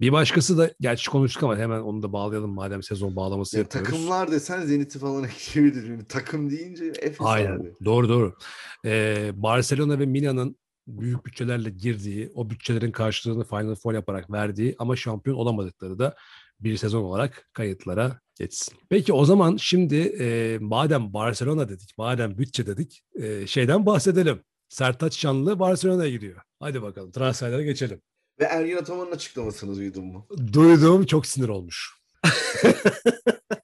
[0.00, 3.90] Bir başkası da gerçi konuştuk ama hemen onu da bağlayalım madem sezon bağlaması Yani yapıyoruz.
[3.90, 5.88] takımlar desen Zenit'i falan ekleyebiliriz.
[5.88, 7.56] Yani takım deyince Efes Aynen.
[7.60, 7.72] abi.
[7.84, 8.34] Doğru doğru.
[8.84, 14.96] Ee, Barcelona ve Milan'ın büyük bütçelerle girdiği, o bütçelerin karşılığını Final Four yaparak verdiği ama
[14.96, 16.16] şampiyon olamadıkları da
[16.60, 18.78] bir sezon olarak kayıtlara geçsin.
[18.90, 24.42] Peki o zaman şimdi e, madem Barcelona dedik, madem bütçe dedik, e, şeyden bahsedelim.
[24.68, 26.40] Sertaç Şanlı Barcelona'ya gidiyor.
[26.60, 28.00] Hadi bakalım transferlere geçelim.
[28.40, 30.26] Ve Ergin Ataman'ın açıklamasını duydun mu?
[30.52, 31.92] Duyduğum çok sinir olmuş.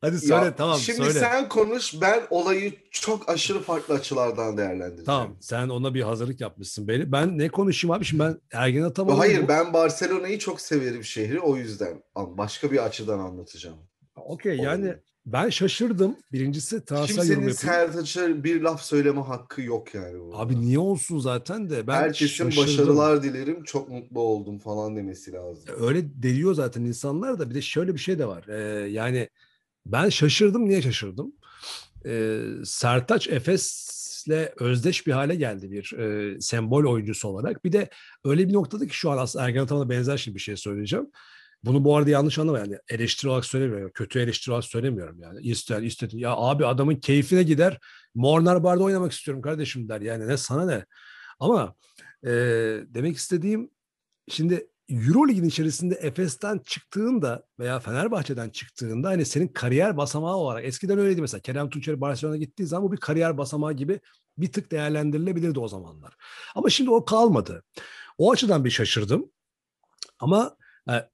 [0.00, 1.12] Hadi söyle Ya, tamam Şimdi söyle.
[1.20, 5.04] sen konuş ben olayı çok aşırı farklı açılardan değerlendireceğim.
[5.04, 7.12] Tamam sen ona bir hazırlık yapmışsın beni.
[7.12, 11.40] Ben ne konuşayım abi şimdi ben Ergen Ataman'ın Hayır bu- ben Barcelona'yı çok severim şehri
[11.40, 12.02] o yüzden.
[12.16, 13.76] Başka bir açıdan anlatacağım.
[14.16, 14.94] Okey yani
[15.26, 16.16] ben şaşırdım.
[16.32, 17.92] Birincisi transfer yorum Kimsenin yapayım.
[17.96, 20.20] Sertaç'a bir laf söyleme hakkı yok yani.
[20.20, 20.36] burada.
[20.38, 22.64] Abi niye olsun zaten de ben Herkesin şaşırdım.
[22.64, 25.64] başarılar dilerim çok mutlu oldum falan demesi lazım.
[25.80, 28.44] Öyle deliyor zaten insanlar da bir de şöyle bir şey de var.
[28.48, 29.28] Ee, yani
[29.88, 30.68] ben şaşırdım.
[30.68, 31.32] Niye şaşırdım?
[32.06, 37.64] Ee, Sertaç Efes'le özdeş bir hale geldi bir e, sembol oyuncusu olarak.
[37.64, 37.90] Bir de
[38.24, 41.06] öyle bir noktada ki şu an aslında Ergen Ataman'a benzer şimdi bir şey söyleyeceğim.
[41.64, 43.90] Bunu bu arada yanlış anlama yani eleştiri olarak söylemiyorum.
[43.94, 45.40] Kötü eleştiri olarak söylemiyorum yani.
[45.40, 46.20] İster istedi.
[46.20, 47.78] Ya abi adamın keyfine gider.
[48.14, 50.00] Mornar Bar'da oynamak istiyorum kardeşim der.
[50.00, 50.84] Yani ne sana ne.
[51.40, 51.74] Ama
[52.24, 52.30] e,
[52.88, 53.70] demek istediğim
[54.28, 61.20] şimdi Eurolig'in içerisinde Efes'ten çıktığında veya Fenerbahçe'den çıktığında hani senin kariyer basamağı olarak eskiden öyleydi
[61.20, 64.00] mesela Kerem Tunçeri Barcelona'ya gittiği zaman bu bir kariyer basamağı gibi
[64.38, 66.16] bir tık değerlendirilebilirdi o zamanlar.
[66.54, 67.64] Ama şimdi o kalmadı.
[68.18, 69.30] O açıdan bir şaşırdım.
[70.18, 70.56] Ama
[70.90, 71.08] e,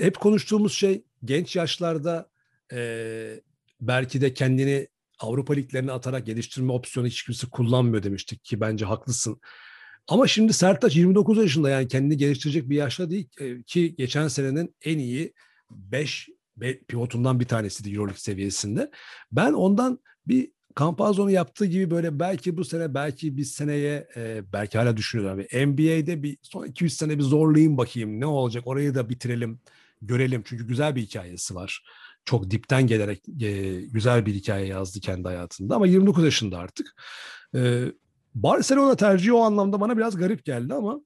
[0.00, 2.30] hep konuştuğumuz şey genç yaşlarda
[2.72, 3.40] e,
[3.80, 4.88] belki de kendini
[5.18, 9.40] Avrupa liglerine atarak geliştirme opsiyonu hiç kimse kullanmıyor demiştik ki bence haklısın.
[10.10, 14.74] Ama şimdi Sertaç 29 yaşında yani kendini geliştirecek bir yaşta değil e, ki geçen senenin
[14.84, 15.34] en iyi
[15.70, 16.28] 5
[16.88, 18.90] pivotundan bir tanesiydi Euroleague seviyesinde.
[19.32, 24.78] Ben ondan bir Campazzo'nun yaptığı gibi böyle belki bu sene belki bir seneye e, belki
[24.78, 25.34] hala düşünüyorlar.
[25.34, 25.66] Abi.
[25.66, 29.60] NBA'de bir son 2-3 sene bir zorlayayım bakayım ne olacak orayı da bitirelim
[30.02, 30.42] görelim.
[30.44, 31.84] Çünkü güzel bir hikayesi var.
[32.24, 36.94] Çok dipten gelerek e, güzel bir hikaye yazdı kendi hayatında ama 29 yaşında artık.
[38.34, 41.00] Barcelona tercihi o anlamda bana biraz garip geldi ama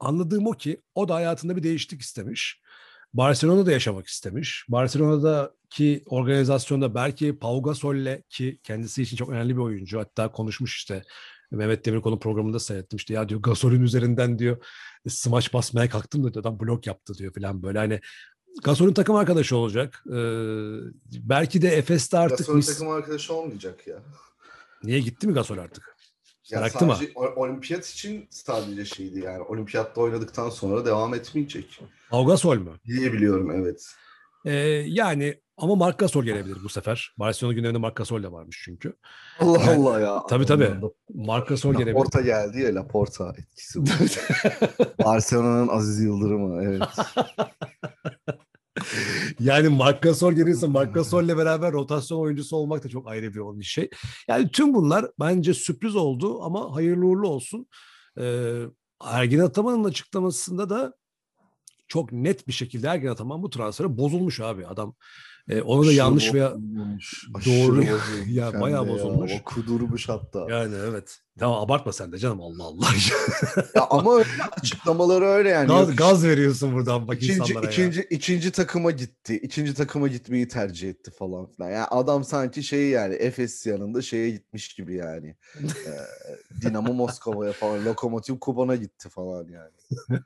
[0.00, 2.60] anladığım o ki o da hayatında bir değişiklik istemiş.
[3.14, 4.64] Barcelona'da yaşamak istemiş.
[4.68, 9.98] Barcelona'daki organizasyonda belki Pau Gasol'le ki kendisi için çok önemli bir oyuncu.
[9.98, 11.02] Hatta konuşmuş işte
[11.50, 14.64] Mehmet Demirkol'un programında seyrettim işte ya diyor Gasol'ün üzerinden diyor
[15.08, 18.00] smaç basmaya kalktım da diyor adam blok yaptı diyor falan böyle hani
[18.62, 20.04] Gasol'ün takım arkadaşı olacak.
[20.06, 20.12] Ee,
[21.12, 22.66] belki de Efes'te artık Gasol'ün mis...
[22.66, 24.02] takım arkadaşı olmayacak ya.
[24.84, 25.93] Niye gitti mi Gasol artık?
[26.50, 26.96] Ya Bıraktı mı?
[27.36, 29.42] olimpiyat için sadece şeydi yani.
[29.42, 31.80] Olimpiyatta oynadıktan sonra devam etmeyecek.
[32.10, 32.70] Pau mü?
[32.86, 33.86] Diye biliyorum evet.
[34.44, 34.52] Ee,
[34.86, 37.14] yani ama Marc Gasol gelebilir bu sefer.
[37.18, 38.96] Barcelona günlerinde Marc Gasol de varmış çünkü.
[39.40, 39.78] Allah Evet.
[39.78, 40.22] Allah ya.
[40.28, 40.70] Tabii tabii.
[41.14, 41.94] Marc Gasol gelebilir.
[41.94, 43.86] Laporta geldi ya Laporta etkisi bu.
[45.04, 46.82] Barcelona'nın Aziz Yıldırım'ı evet.
[49.40, 53.64] yani Marc Gasol gelirse Marc Gasol'le beraber rotasyon oyuncusu olmak da çok ayrı bir bir
[53.64, 53.90] şey.
[54.28, 57.66] Yani tüm bunlar bence sürpriz oldu ama hayırlı uğurlu olsun.
[58.20, 58.62] Ee,
[59.04, 60.94] Ergin Ataman'ın açıklamasında da
[61.94, 64.66] çok net bir şekilde Ergin Ataman bu transfere bozulmuş abi.
[64.66, 64.94] Adam
[65.48, 66.54] e, onu da Aşırı yanlış veya
[67.46, 67.96] doğru ya.
[68.26, 69.32] Ya, bayağı bozulmuş.
[69.40, 70.46] O kudurmuş hatta.
[70.50, 71.18] yani evet.
[71.38, 72.86] Tamam abartma sen de canım Allah Allah.
[73.74, 74.28] Ya ama öyle
[74.60, 75.68] açıklamaları öyle yani.
[75.68, 77.70] gaz, gaz veriyorsun buradan bak İkinci, insanlara ya.
[77.72, 79.36] ikinci, ikinci takıma gitti.
[79.36, 81.70] İkinci takıma gitmeyi tercih etti falan filan.
[81.70, 85.36] Yani adam sanki şey yani Efes yanında şeye gitmiş gibi yani.
[86.62, 87.84] Dinamo Moskova'ya falan.
[87.84, 89.74] Lokomotiv Kuban'a gitti falan yani.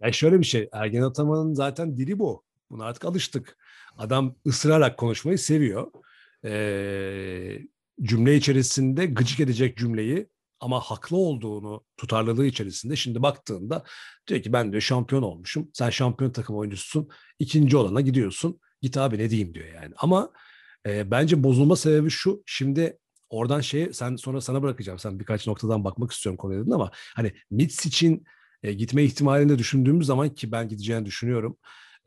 [0.00, 0.68] Ya şöyle bir şey.
[0.72, 2.44] Ergen Ataman'ın zaten dili bu.
[2.70, 3.56] Buna artık alıştık.
[3.98, 5.92] Adam ısırarak konuşmayı seviyor.
[6.44, 7.58] Ee,
[8.02, 10.28] cümle içerisinde gıcık edecek cümleyi
[10.60, 13.84] ama haklı olduğunu tutarlılığı içerisinde şimdi baktığında
[14.28, 15.70] diyor ki ben diyor şampiyon olmuşum.
[15.72, 17.08] Sen şampiyon takım oyuncususun.
[17.38, 18.60] İkinci olana gidiyorsun.
[18.82, 19.94] Git abi ne diyeyim diyor yani.
[19.96, 20.30] Ama
[20.86, 22.42] e, bence bozulma sebebi şu.
[22.46, 24.98] Şimdi oradan şey sen sonra sana bırakacağım.
[24.98, 28.24] Sen birkaç noktadan bakmak istiyorum konuya dedin ama hani Mitz için
[28.62, 31.56] e, gitme ihtimalini de düşündüğümüz zaman ki ben gideceğini düşünüyorum.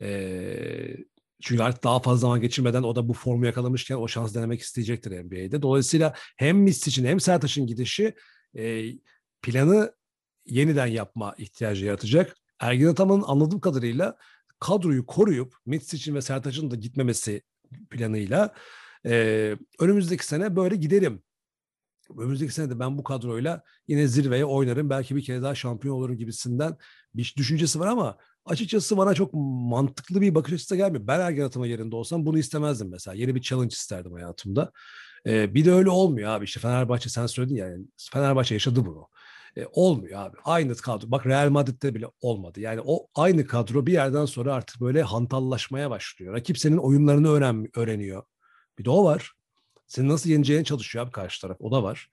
[0.02, 0.96] E,
[1.42, 5.24] çünkü artık daha fazla zaman geçirmeden o da bu formu yakalamışken o şans denemek isteyecektir
[5.24, 5.62] NBA'de.
[5.62, 8.14] Dolayısıyla hem Mitz için hem Sertaç'ın gidişi
[8.56, 8.84] e,
[9.42, 9.92] planı
[10.46, 12.36] yeniden yapma ihtiyacı yaratacak.
[12.60, 14.16] Ergin Ataman'ın anladığım kadarıyla
[14.60, 17.42] kadroyu koruyup Mitsic'in ve Sertaç'ın da gitmemesi
[17.90, 18.54] planıyla
[19.06, 21.22] e, önümüzdeki sene böyle giderim.
[22.18, 24.90] Önümüzdeki sene de ben bu kadroyla yine zirveye oynarım.
[24.90, 26.76] Belki bir kere daha şampiyon olurum gibisinden
[27.14, 29.30] bir düşüncesi var ama açıkçası bana çok
[29.70, 31.06] mantıklı bir bakış açısı gelmiyor.
[31.06, 33.14] Ben Ergen Ataman yerinde olsam bunu istemezdim mesela.
[33.14, 34.72] Yeni bir challenge isterdim hayatımda.
[35.26, 36.44] Ee, bir de öyle olmuyor abi.
[36.44, 37.68] İşte Fenerbahçe sen söyledin ya.
[37.68, 39.08] Yani Fenerbahçe yaşadı bunu.
[39.56, 40.36] E, olmuyor abi.
[40.44, 41.10] Aynı kadro.
[41.10, 42.60] Bak Real Madrid'de bile olmadı.
[42.60, 46.34] Yani o aynı kadro bir yerden sonra artık böyle hantallaşmaya başlıyor.
[46.34, 48.22] Rakip senin oyunlarını öğren, öğreniyor.
[48.78, 49.32] Bir de o var.
[49.86, 51.56] Seni nasıl yeneceğini çalışıyor abi karşı taraf.
[51.60, 52.10] O da var.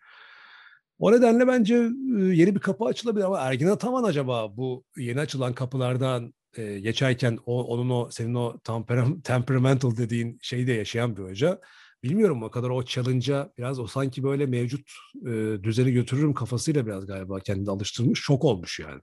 [0.99, 5.53] O nedenle bence e, yeni bir kapı açılabilir ama Ergin Ataman acaba bu yeni açılan
[5.53, 11.23] kapılardan e, geçerken o, onun o senin o temperam, temperamental dediğin şeyi de yaşayan bir
[11.23, 11.61] hoca.
[12.03, 15.31] Bilmiyorum o kadar o challenge'a biraz o sanki böyle mevcut e,
[15.63, 18.19] düzeni götürürüm kafasıyla biraz galiba kendini alıştırmış.
[18.19, 19.01] Şok olmuş yani.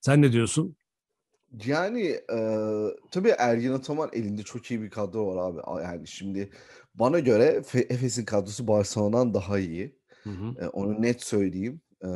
[0.00, 0.76] Sen ne diyorsun?
[1.66, 2.38] Yani e,
[3.10, 5.82] tabii Ergin Ataman elinde çok iyi bir kadro var abi.
[5.84, 6.50] Yani şimdi
[7.00, 9.98] bana göre Fe- Efes'in kadrosu Barcelona'dan daha iyi.
[10.24, 10.64] Hı hı.
[10.64, 11.80] E, onu net söyleyeyim.
[12.04, 12.10] E,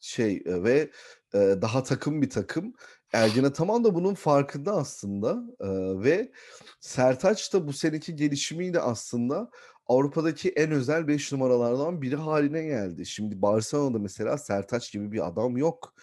[0.00, 0.90] şey e, ve
[1.34, 2.72] e, daha takım bir takım.
[3.12, 5.68] Ergin Ataman da bunun farkında aslında E,
[6.04, 6.32] ve
[6.80, 9.50] Sertaç da bu seneki gelişimiyle aslında
[9.86, 13.06] Avrupa'daki en özel 5 numaralardan biri haline geldi.
[13.06, 15.94] Şimdi Barcelona'da mesela Sertaç gibi bir adam yok.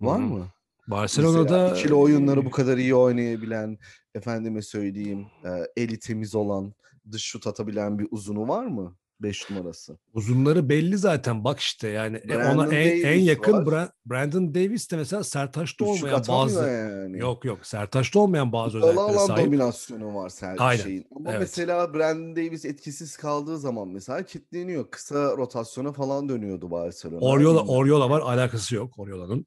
[0.00, 0.22] Var hı.
[0.22, 0.46] mı?
[0.86, 3.78] Barcelona'da Mesela ikili oyunları bu kadar iyi oynayabilen,
[4.14, 6.74] efendime söyleyeyim, e, eli temiz olan,
[7.12, 8.96] dış şut atabilen bir uzunu var mı?
[9.20, 9.98] 5 numarası.
[10.12, 11.44] uzunları belli zaten.
[11.44, 13.62] Bak işte yani e, ona Brandon en, en Davis yakın var.
[13.66, 17.18] Bra- Brandon Davis de mesela Sertaç'ta olmayan bazı yani.
[17.18, 19.46] yok yok Sertaç'ta olmayan bazı Alan özelliklere alan sahip.
[19.46, 21.06] dominasyonu var Aynen, şeyin.
[21.16, 21.40] Ama evet.
[21.40, 24.90] mesela Brandon Davis etkisiz kaldığı zaman mesela kilitleniyor.
[24.90, 27.20] Kısa rotasyona falan dönüyordu Barcelona.
[27.20, 27.60] Oriola.
[27.60, 29.46] Oriola var alakası yok Oriola'nın.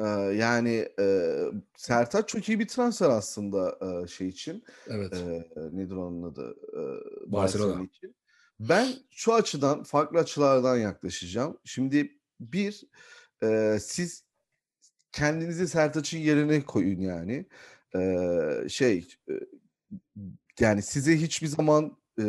[0.00, 1.36] Ee, yani e,
[1.76, 4.64] Sertaç çok iyi bir transfer aslında e, şey için.
[4.86, 5.12] Evet.
[5.14, 6.56] Ee, nedir onun adı?
[6.72, 6.76] Ee,
[7.32, 7.68] Barcelona.
[7.68, 8.14] Barcelona için.
[8.60, 11.58] Ben şu açıdan farklı açılardan yaklaşacağım.
[11.64, 12.84] Şimdi bir
[13.42, 14.24] e, siz
[15.12, 17.46] kendinizi Sertaç'ın yerine koyun yani.
[17.96, 19.32] Ee, şey e,
[20.60, 22.24] yani size hiçbir zaman e,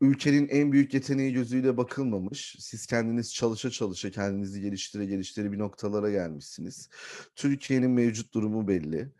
[0.00, 2.56] ülkenin en büyük yeteneği gözüyle bakılmamış.
[2.58, 6.88] Siz kendiniz çalışa çalışa kendinizi geliştire geliştire bir noktalara gelmişsiniz.
[7.36, 9.12] Türkiye'nin mevcut durumu belli.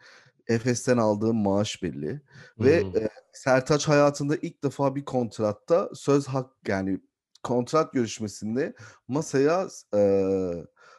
[0.49, 2.21] Efes'ten aldığım maaş belli.
[2.61, 2.99] Ve hı.
[2.99, 7.01] e, Sertaç hayatında ilk defa bir kontratta söz hak yani
[7.43, 8.75] kontrat görüşmesinde
[9.09, 10.01] masaya e,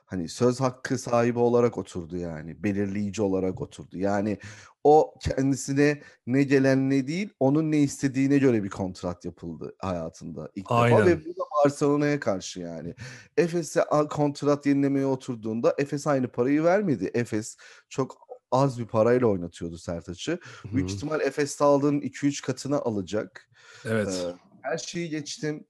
[0.07, 3.97] hani söz hakkı sahibi olarak oturdu yani belirleyici olarak oturdu.
[3.97, 4.37] Yani
[4.83, 10.65] o kendisine ne gelen ne değil onun ne istediğine göre bir kontrat yapıldı hayatında ilk
[10.65, 11.05] defa Aynen.
[11.05, 12.95] ve bu da Barcelona'ya karşı yani.
[13.37, 17.11] Efes'e kontrat yenilemeye oturduğunda Efes aynı parayı vermedi.
[17.13, 17.57] Efes
[17.89, 20.39] çok az bir parayla oynatıyordu Sertaç'ı.
[20.73, 23.49] Büyük ihtimal Efes'te aldığın 2-3 katını alacak.
[23.85, 24.07] Evet.
[24.07, 25.65] Ee, her şeyi geçtim.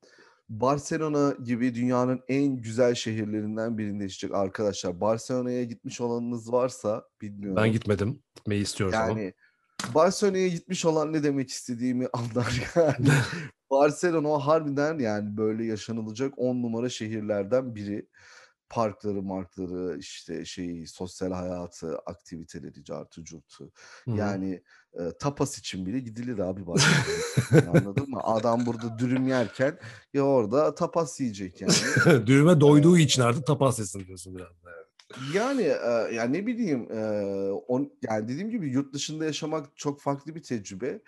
[0.49, 5.01] Barcelona gibi dünyanın en güzel şehirlerinden birinde yaşayacak arkadaşlar.
[5.01, 7.63] Barcelona'ya gitmiş olanınız varsa bilmiyorum.
[7.63, 8.23] Ben gitmedim.
[8.35, 9.07] Gitmeyi istiyoruz ama.
[9.07, 9.33] Yani
[9.95, 13.09] Barcelona'ya gitmiş olan ne demek istediğimi anlar yani.
[13.71, 18.07] Barcelona harbiden yani böyle yaşanılacak on numara şehirlerden biri.
[18.69, 23.71] Parkları, markları, işte şeyi, sosyal hayatı, aktiviteleri, cartı, curtu.
[24.05, 24.15] Hı hı.
[24.15, 24.63] Yani
[24.99, 27.69] e, tapas için bile gidilir abi Barcelona'ya.
[27.69, 28.19] Anladın mı?
[28.23, 29.77] Adam burada dürüm yerken
[30.13, 31.73] ya orada tapas yiyecek yani.
[32.27, 34.77] Düğme doyduğu için artık tapas yesin diyorsun biraz da.
[35.33, 37.01] Yani e, yani ne bileyim e,
[37.51, 40.99] on, yani dediğim gibi yurt dışında yaşamak çok farklı bir tecrübe.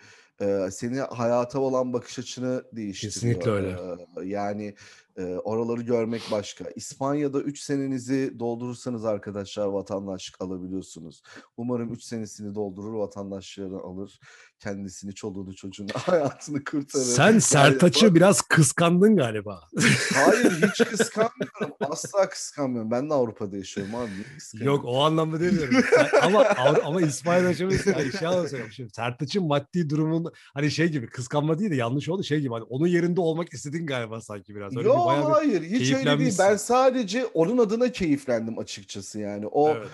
[0.41, 3.13] E, seni hayata olan bakış açını değiştiriyor.
[3.13, 3.69] Kesinlikle öyle.
[3.69, 4.75] E, yani
[5.19, 6.65] e, oraları görmek başka.
[6.75, 11.21] İspanya'da 3 senenizi doldurursanız arkadaşlar vatandaşlık alabiliyorsunuz.
[11.57, 14.19] Umarım 3 senesini doldurur vatandaşlığını alır.
[14.59, 17.03] Kendisini, çoluğunu, çocuğunu, hayatını kurtarır.
[17.03, 19.61] Sen Sertaç'ı biraz kıskandın galiba.
[20.13, 21.75] Hayır hiç kıskanmıyorum.
[21.79, 22.91] Asla kıskanmıyorum.
[22.91, 24.09] Ben de Avrupa'da yaşıyorum abi.
[24.63, 25.75] Yok o anlamda demiyorum.
[26.21, 26.45] Ama
[26.85, 28.89] ama İsmail yaşaması yani şey anlatıyorum şimdi.
[28.93, 32.87] Sertaç'ın maddi durumun hani şey gibi kıskanma değil de yanlış oldu şey gibi hani onun
[32.87, 34.71] yerinde olmak istedin galiba sanki biraz.
[34.77, 36.35] Öyle bir Yok bayağı bir- hayır hiç öyle değil.
[36.39, 39.47] Ben sadece onun adına keyiflendim açıkçası yani.
[39.47, 39.87] O Evet.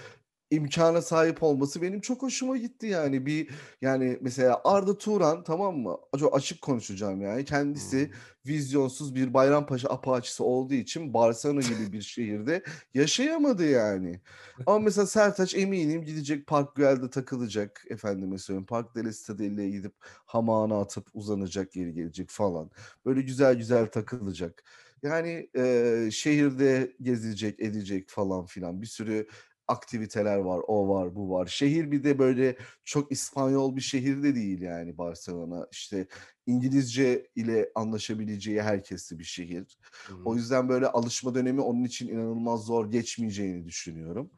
[0.51, 3.25] İmkana sahip olması benim çok hoşuma gitti yani.
[3.25, 3.49] Bir
[3.81, 5.97] yani mesela Arda Turan tamam mı?
[6.19, 7.45] Çok açık konuşacağım yani.
[7.45, 8.11] Kendisi
[8.47, 14.21] vizyonsuz bir Bayrampaşa apaçisi olduğu için Barcelona gibi bir şehirde yaşayamadı yani.
[14.65, 17.85] Ama mesela Sertaç eminim gidecek Park Güell'de takılacak.
[17.89, 19.93] Efendime söyleyeyim Park del Estadelle'ye gidip
[20.25, 22.71] hamağına atıp uzanacak geri gelecek falan.
[23.05, 24.63] Böyle güzel güzel takılacak.
[25.03, 29.27] Yani e, şehirde gezilecek, edecek falan filan bir sürü
[29.67, 30.61] aktiviteler var.
[30.67, 31.45] O var, bu var.
[31.47, 35.67] Şehir bir de böyle çok İspanyol bir şehir de değil yani Barcelona.
[35.71, 36.07] İşte
[36.45, 39.77] İngilizce ile anlaşabileceği herkesli bir şehir.
[40.25, 44.31] O yüzden böyle alışma dönemi onun için inanılmaz zor geçmeyeceğini düşünüyorum.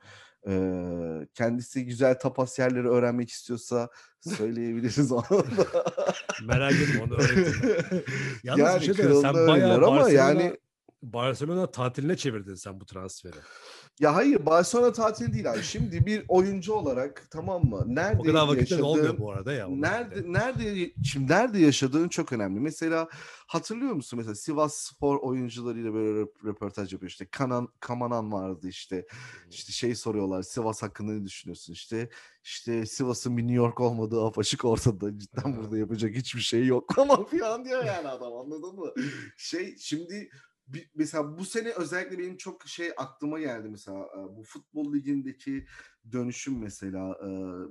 [0.47, 3.89] Ee, kendisi güzel tapas yerleri öğrenmek istiyorsa
[4.21, 5.85] söyleyebiliriz ona da.
[6.45, 8.03] Merak etme onu öğretim.
[8.43, 10.57] Yalnız yani bir şey de sen bayağı ama Barcelona, yani
[11.03, 13.36] Barcelona tatiline çevirdin sen bu transferi.
[13.99, 15.63] Ya hayır Barcelona tatili değil abi.
[15.63, 17.83] Şimdi bir oyuncu olarak tamam mı?
[17.88, 19.67] Nerede O kadar yaşadığın, olmuyor bu arada ya.
[19.67, 20.33] nerede için.
[20.33, 22.60] nerede şimdi nerede yaşadığın çok önemli.
[22.60, 23.07] Mesela
[23.47, 27.27] hatırlıyor musun mesela Sivas Spor oyuncularıyla böyle röp- röportaj yapıyor işte.
[27.31, 29.05] Kanan Kamanan vardı işte.
[29.49, 32.10] İşte şey soruyorlar Sivas hakkında ne düşünüyorsun işte.
[32.43, 35.17] İşte Sivas'ın bir New York olmadığı apaçık ortada.
[35.17, 38.91] Cidden burada yapacak hiçbir şey yok falan filan diyor yani adam anladın mı?
[39.38, 40.29] Şey şimdi
[40.95, 45.65] mesela bu sene özellikle benim çok şey aklıma geldi mesela bu futbol ligindeki
[46.12, 47.17] dönüşüm mesela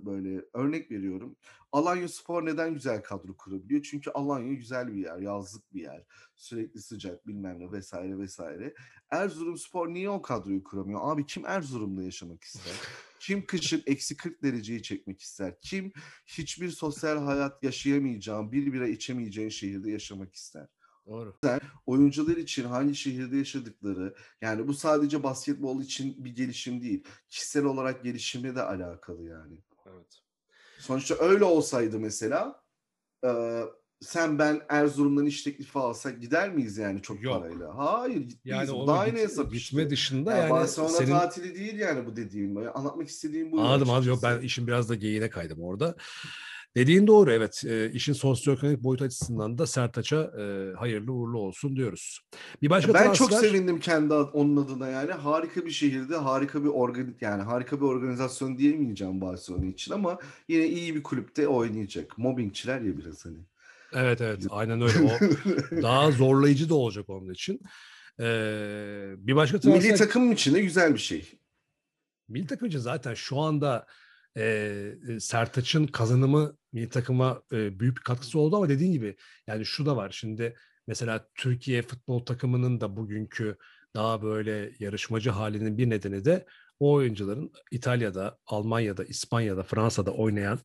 [0.07, 1.37] böyle örnek veriyorum.
[1.73, 3.83] Alanya Spor neden güzel kadro kurabiliyor?
[3.83, 6.05] Çünkü Alanya güzel bir yer, yazlık bir yer.
[6.37, 8.75] Sürekli sıcak bilmem ne vesaire vesaire.
[9.11, 11.01] Erzurum Spor niye o kadroyu kuramıyor?
[11.03, 12.73] Abi kim Erzurum'da yaşamak ister?
[13.21, 15.55] Kim kışın eksi 40 dereceyi çekmek ister?
[15.61, 15.93] Kim
[16.27, 20.67] hiçbir sosyal hayat yaşayamayacağın, bir bira içemeyeceğin şehirde yaşamak ister?
[21.07, 21.35] Doğru.
[21.87, 27.05] oyuncular için hangi şehirde yaşadıkları yani bu sadece basketbol için bir gelişim değil.
[27.29, 29.59] Kişisel olarak gelişimle de alakalı yani.
[29.87, 30.21] Evet.
[30.79, 32.63] Sonuçta öyle olsaydı mesela
[33.25, 33.63] e,
[34.01, 37.41] sen ben Erzurum'dan iş teklifi alsak gider miyiz yani çok Yok.
[37.43, 37.79] parayla?
[37.79, 38.69] Hayır gitmeyiz.
[38.69, 39.91] Yani Bu Daha git- hesap gitme işte.
[39.91, 42.57] dışında Yani yani, Barcelona senin tatili değil yani bu dediğim.
[42.57, 43.61] Anlatmak istediğim bu.
[43.61, 44.09] Anladım anladım.
[44.09, 45.95] Yok ben işin biraz da geyiğine kaydım orada.
[46.77, 47.65] Dediğin doğru evet.
[47.65, 52.21] E, işin sosyoekonomik boyut açısından da Sertaç'a e, hayırlı uğurlu olsun diyoruz.
[52.63, 53.29] Bir başka ben transfer.
[53.29, 55.13] çok sevindim kendi onun adına yani.
[55.13, 60.67] Harika bir şehirde, harika bir organ yani harika bir organizasyon diyemeyeceğim Barcelona için ama yine
[60.67, 62.19] iyi bir kulüpte oynayacak.
[62.19, 63.39] Mobbingçiler ya biraz hani.
[63.93, 64.99] Evet evet aynen öyle.
[64.99, 65.11] O
[65.83, 67.61] daha zorlayıcı da olacak onun için.
[68.21, 69.89] Ee, bir başka transfer.
[69.89, 71.39] Milli takım için de güzel bir şey.
[72.29, 73.87] Milli takım için zaten şu anda
[74.37, 79.87] e, Sertaç'ın kazanımı milli takıma e, büyük bir katkısı oldu ama dediğin gibi yani şu
[79.87, 80.11] da var.
[80.11, 83.57] Şimdi mesela Türkiye futbol takımının da bugünkü
[83.95, 86.47] daha böyle yarışmacı halinin bir nedeni de
[86.81, 90.59] o oyuncuların İtalya'da, Almanya'da, İspanya'da, Fransa'da oynayan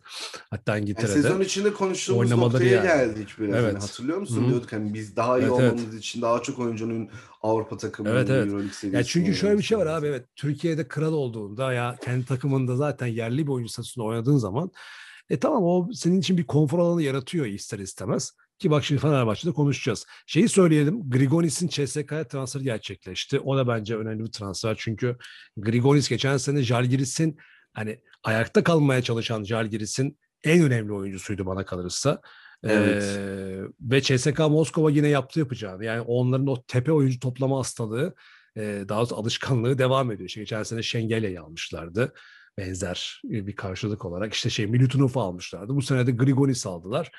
[0.50, 2.84] hatta Yani İngiltere'de sezon içinde konuştuğumuz noktaya yani.
[2.84, 3.56] geldik biraz.
[3.56, 3.84] Yani Evet.
[3.84, 4.41] hatırlıyor musun?
[4.41, 4.50] Hı hı.
[4.50, 5.74] Diyorduk hani biz daha iyi Evet, evet.
[5.74, 7.10] olmamız için daha çok oyuncunun
[7.41, 8.47] Avrupa takımının Evet, evet.
[8.47, 12.26] Euroleague seviyesinde Ya çünkü şöyle bir şey var abi evet Türkiye'de kral olduğunda ya kendi
[12.26, 14.71] takımında zaten yerli bir oyuncu statüsünde oynadığın zaman
[15.30, 18.32] e tamam o senin için bir konfor alanı yaratıyor ister istemez.
[18.62, 20.05] Ki bak şimdi Fenerbahçe'de konuşacağız.
[20.26, 21.09] Şeyi söyleyelim.
[21.09, 23.39] Grigonis'in CSK'ya transferi gerçekleşti.
[23.39, 24.76] O da bence önemli bir transfer.
[24.80, 25.18] Çünkü
[25.57, 27.38] Grigonis geçen sene Jalgiris'in
[27.74, 32.22] hani ayakta kalmaya çalışan Jalgiris'in en önemli oyuncusuydu bana kalırsa.
[32.64, 33.03] Evet.
[33.03, 35.86] Ee, ve CSK Moskova yine yaptı yapacağını.
[35.86, 38.16] Yani onların o tepe oyuncu toplama hastalığı
[38.57, 40.30] e, daha doğrusu alışkanlığı devam ediyor.
[40.30, 42.14] İşte geçen sene Şengelya'yı almışlardı.
[42.57, 44.34] Benzer bir karşılık olarak.
[44.34, 45.76] işte şey Milutunov'u almışlardı.
[45.76, 47.12] Bu sene de Grigonis aldılar.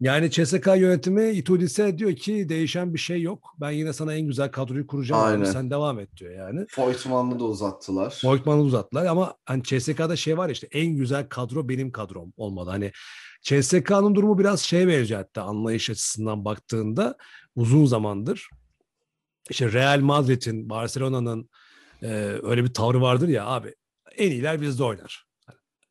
[0.00, 3.54] Yani CSK yönetimi Itudis'e diyor ki değişen bir şey yok.
[3.60, 5.44] Ben yine sana en güzel kadroyu kuracağım Aynen.
[5.44, 6.66] sen devam et diyor yani.
[6.78, 8.20] Voigtman'ı da uzattılar.
[8.24, 12.70] Voigtman'ı uzattılar ama hani CSK'da şey var ya işte en güzel kadro benim kadrom olmalı.
[12.70, 12.92] Hani
[13.42, 17.16] CSK'nın durumu biraz şeye benziyor hatta anlayış açısından baktığında
[17.56, 18.48] uzun zamandır
[19.50, 21.50] işte Real Madrid'in, Barcelona'nın
[22.02, 22.08] e,
[22.42, 23.74] öyle bir tavrı vardır ya abi
[24.16, 25.27] en iyiler bizde oynar.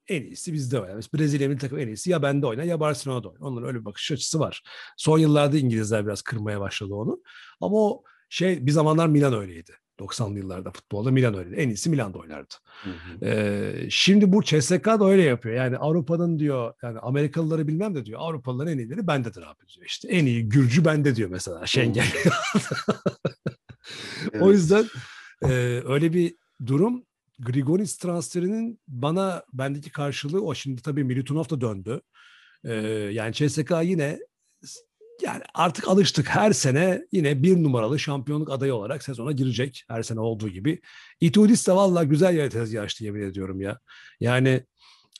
[0.08, 0.95] En iyisi bizde oynar.
[0.95, 3.41] Mesela Brezilya milli takım en iyisi ya bende oynar ya Barcelona'da oynar.
[3.41, 4.64] Onların öyle bir bakış açısı var.
[4.97, 7.22] Son yıllarda İngilizler biraz kırmaya başladı onu.
[7.62, 9.72] Ama o şey bir zamanlar Milan öyleydi.
[9.99, 11.62] 90'lı yıllarda futbolda Milan öyleydi.
[11.62, 12.53] En iyisi Milan'da oynardı.
[12.84, 13.26] Hı hı.
[13.26, 15.55] Ee, şimdi bu CSK da öyle yapıyor.
[15.55, 19.86] Yani Avrupa'nın diyor yani Amerikalıları bilmem de diyor Avrupalıların en iyileri bendedir abi diyor.
[19.86, 22.05] İşte en iyi Gürcü bende diyor mesela Schengen.
[24.34, 24.47] O Evet.
[24.47, 24.86] yüzden
[25.43, 26.36] e, öyle bir
[26.66, 27.03] durum
[27.40, 30.56] Grigonis transferinin bana bendeki karşılığı o.
[30.56, 32.02] Şimdi tabii Militunov da döndü.
[32.64, 32.74] E,
[33.14, 34.20] yani CSK yine
[35.22, 40.20] yani artık alıştık her sene yine bir numaralı şampiyonluk adayı olarak sezona girecek her sene
[40.20, 40.82] olduğu gibi.
[41.22, 43.80] Itudis de valla güzel yere tezgah açtı yemin ediyorum ya.
[44.20, 44.64] Yani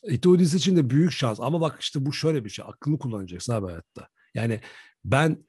[0.04, 3.66] Itudis için de büyük şans ama bak işte bu şöyle bir şey aklını kullanacaksın abi
[3.66, 4.08] hayatta.
[4.34, 4.62] Yani
[5.06, 5.46] ben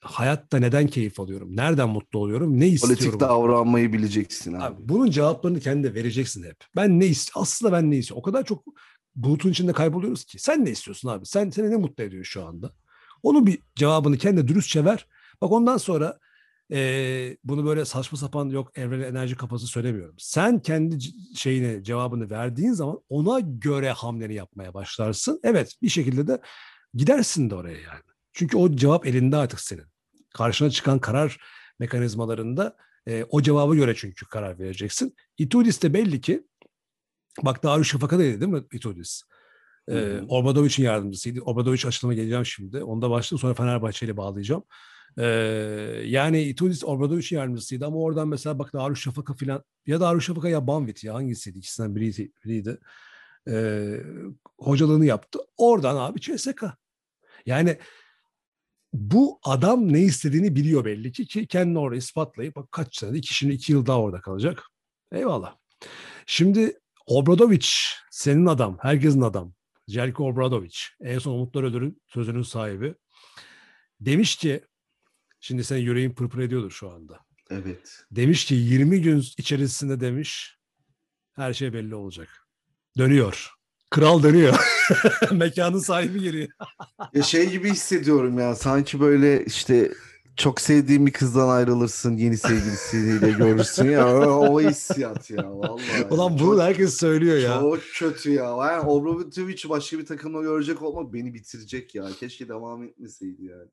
[0.00, 1.56] hayatta neden keyif alıyorum?
[1.56, 2.60] Nereden mutlu oluyorum?
[2.60, 2.96] Ne istiyorum?
[2.98, 4.64] Politik davranmayı bileceksin abi.
[4.64, 6.56] Abi, bunun cevaplarını kendi vereceksin hep.
[6.76, 7.42] Ben ne istiyorum?
[7.42, 8.20] Aslında ben ne istiyorum?
[8.20, 8.64] O kadar çok
[9.16, 10.38] bulutun içinde kayboluyoruz ki.
[10.38, 11.26] Sen ne istiyorsun abi?
[11.26, 12.72] Sen seni ne mutlu ediyor şu anda?
[13.22, 15.06] Onun bir cevabını kendi dürüstçe ver.
[15.42, 16.18] Bak ondan sonra
[16.70, 20.14] eee, bunu böyle saçma sapan yok evrene enerji kafası söylemiyorum.
[20.18, 20.98] Sen kendi
[21.36, 25.40] şeyine cevabını verdiğin zaman ona göre hamleni yapmaya başlarsın.
[25.42, 26.40] Evet bir şekilde de
[26.94, 28.02] gidersin de oraya yani.
[28.38, 29.84] Çünkü o cevap elinde artık senin.
[30.34, 31.38] Karşına çıkan karar
[31.78, 32.76] mekanizmalarında
[33.06, 35.16] e, o cevaba göre çünkü karar vereceksin.
[35.38, 36.46] Itudis de belli ki
[37.42, 39.22] bak Darüşşafaka dedi değil mi Itudis?
[39.88, 40.24] E, hı.
[40.28, 41.40] Obradovic'in yardımcısıydı.
[41.40, 42.82] Obradovic açılıma geleceğim şimdi.
[42.82, 44.62] Onda başlayayım sonra Fenerbahçe ile bağlayacağım.
[45.18, 45.24] E,
[46.04, 51.14] yani Itudis Obradovic'in yardımcısıydı ama oradan mesela bak Darüşşafaka filan ya Darüşşafaka ya Banvit ya
[51.14, 51.58] hangisiydi?
[51.58, 52.32] İkisinden biriydi.
[52.44, 52.78] biriydi.
[53.50, 53.94] E,
[54.58, 55.38] hocalığını yaptı.
[55.56, 56.64] Oradan abi CSK.
[57.46, 57.78] Yani
[58.92, 63.34] bu adam ne istediğini biliyor belli ki ki kendini orada ispatlayıp bak kaç senede iki,
[63.34, 64.62] şimdi iki yıl daha orada kalacak.
[65.12, 65.56] Eyvallah.
[66.26, 67.66] Şimdi Obradovic
[68.10, 69.54] senin adam, herkesin adam.
[69.88, 72.94] Jelko Obradovic en son Umutlar Ödül'ün sözünün sahibi.
[74.00, 74.64] Demiş ki
[75.40, 77.20] şimdi senin yüreğin pırpır ediyordur şu anda.
[77.50, 78.04] Evet.
[78.10, 80.58] Demiş ki 20 gün içerisinde demiş
[81.32, 82.48] her şey belli olacak.
[82.98, 83.57] Dönüyor.
[83.90, 84.54] Kral dönüyor.
[85.32, 86.48] Mekanın sahibi geliyor.
[87.14, 89.92] Ya şey gibi hissediyorum ya sanki böyle işte
[90.36, 96.04] çok sevdiğin bir kızdan ayrılırsın yeni sevgilisiyle görürsün ya o, hissiyat ya vallahi.
[96.10, 97.60] Ulan Çok- bunu herkes söylüyor ya.
[97.60, 98.44] Çok kötü ya.
[98.44, 102.08] Yani Obradovic başka bir takımda görecek olmak beni bitirecek ya.
[102.20, 103.68] Keşke devam etmeseydi yani.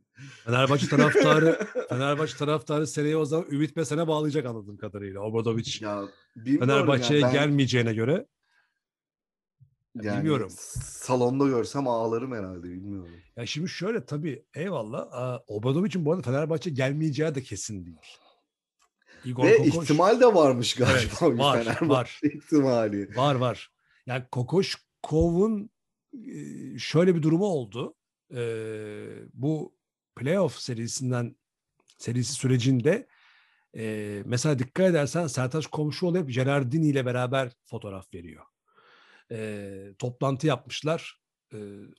[0.46, 1.60] Fenerbahçe taraftarı
[1.90, 5.20] Fenerbahçe taraftarı seneye o zaman Ümit Besen'e bağlayacak anladığım kadarıyla.
[5.22, 6.02] Obradovic Ya
[6.60, 7.28] Fenerbahçe'ye ya.
[7.28, 8.26] Ben, gelmeyeceğine göre
[10.04, 10.50] yani bilmiyorum.
[10.84, 13.12] Salonda görsem ağlarım herhalde bilmiyorum.
[13.38, 15.40] ya şimdi şöyle tabii eyvallah.
[15.48, 17.98] Obradovic'in bu arada Fenerbahçe gelmeyeceği de kesin değil.
[19.26, 21.00] Igor Ve Kokoş- ihtimal de varmış galiba.
[21.22, 22.20] Evet, var, Fenerbahçe var.
[22.24, 23.16] ihtimali.
[23.16, 23.72] Var var.
[24.06, 25.70] Yani Kokoşkov'un
[26.14, 26.34] e,
[26.80, 27.96] şöyle bir durumu oldu.
[28.36, 29.76] Ee, bu
[30.16, 31.36] playoff serisinden
[31.98, 33.08] serisi sürecinde
[33.78, 38.44] e, mesela dikkat edersen Sertaç Komşuoğlu hep Gerardini ile beraber fotoğraf veriyor.
[39.32, 39.70] E,
[40.00, 41.20] toplantı yapmışlar.
[41.54, 41.58] E,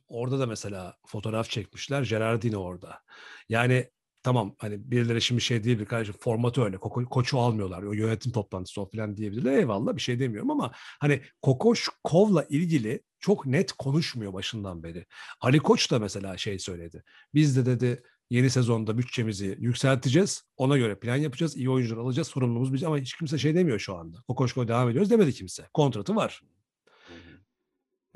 [0.09, 2.03] orada da mesela fotoğraf çekmişler.
[2.03, 3.03] Gerardini orada.
[3.49, 3.91] Yani
[4.22, 6.79] tamam hani birileri şimdi şey diyebilir kardeşim formatı öyle.
[6.79, 7.83] Koko, koçu almıyorlar.
[7.83, 9.53] O yönetim toplantısı o falan diyebilirler.
[9.53, 15.07] Eyvallah bir şey demiyorum ama hani Kokoşkov'la ilgili çok net konuşmuyor başından beri.
[15.41, 17.05] Ali Koç da mesela şey söyledi.
[17.35, 20.43] Biz de dedi yeni sezonda bütçemizi yükselteceğiz.
[20.57, 21.57] Ona göre plan yapacağız.
[21.57, 22.29] iyi oyuncular alacağız.
[22.29, 24.18] Sorumluluğumuz biz ama hiç kimse şey demiyor şu anda.
[24.29, 25.68] Kokoşkov devam ediyoruz demedi kimse.
[25.74, 26.41] Kontratı var.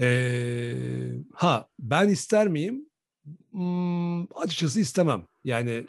[0.01, 2.91] Ee, ha ben ister miyim?
[3.51, 5.27] Hmm, açıkçası istemem.
[5.45, 5.87] Yani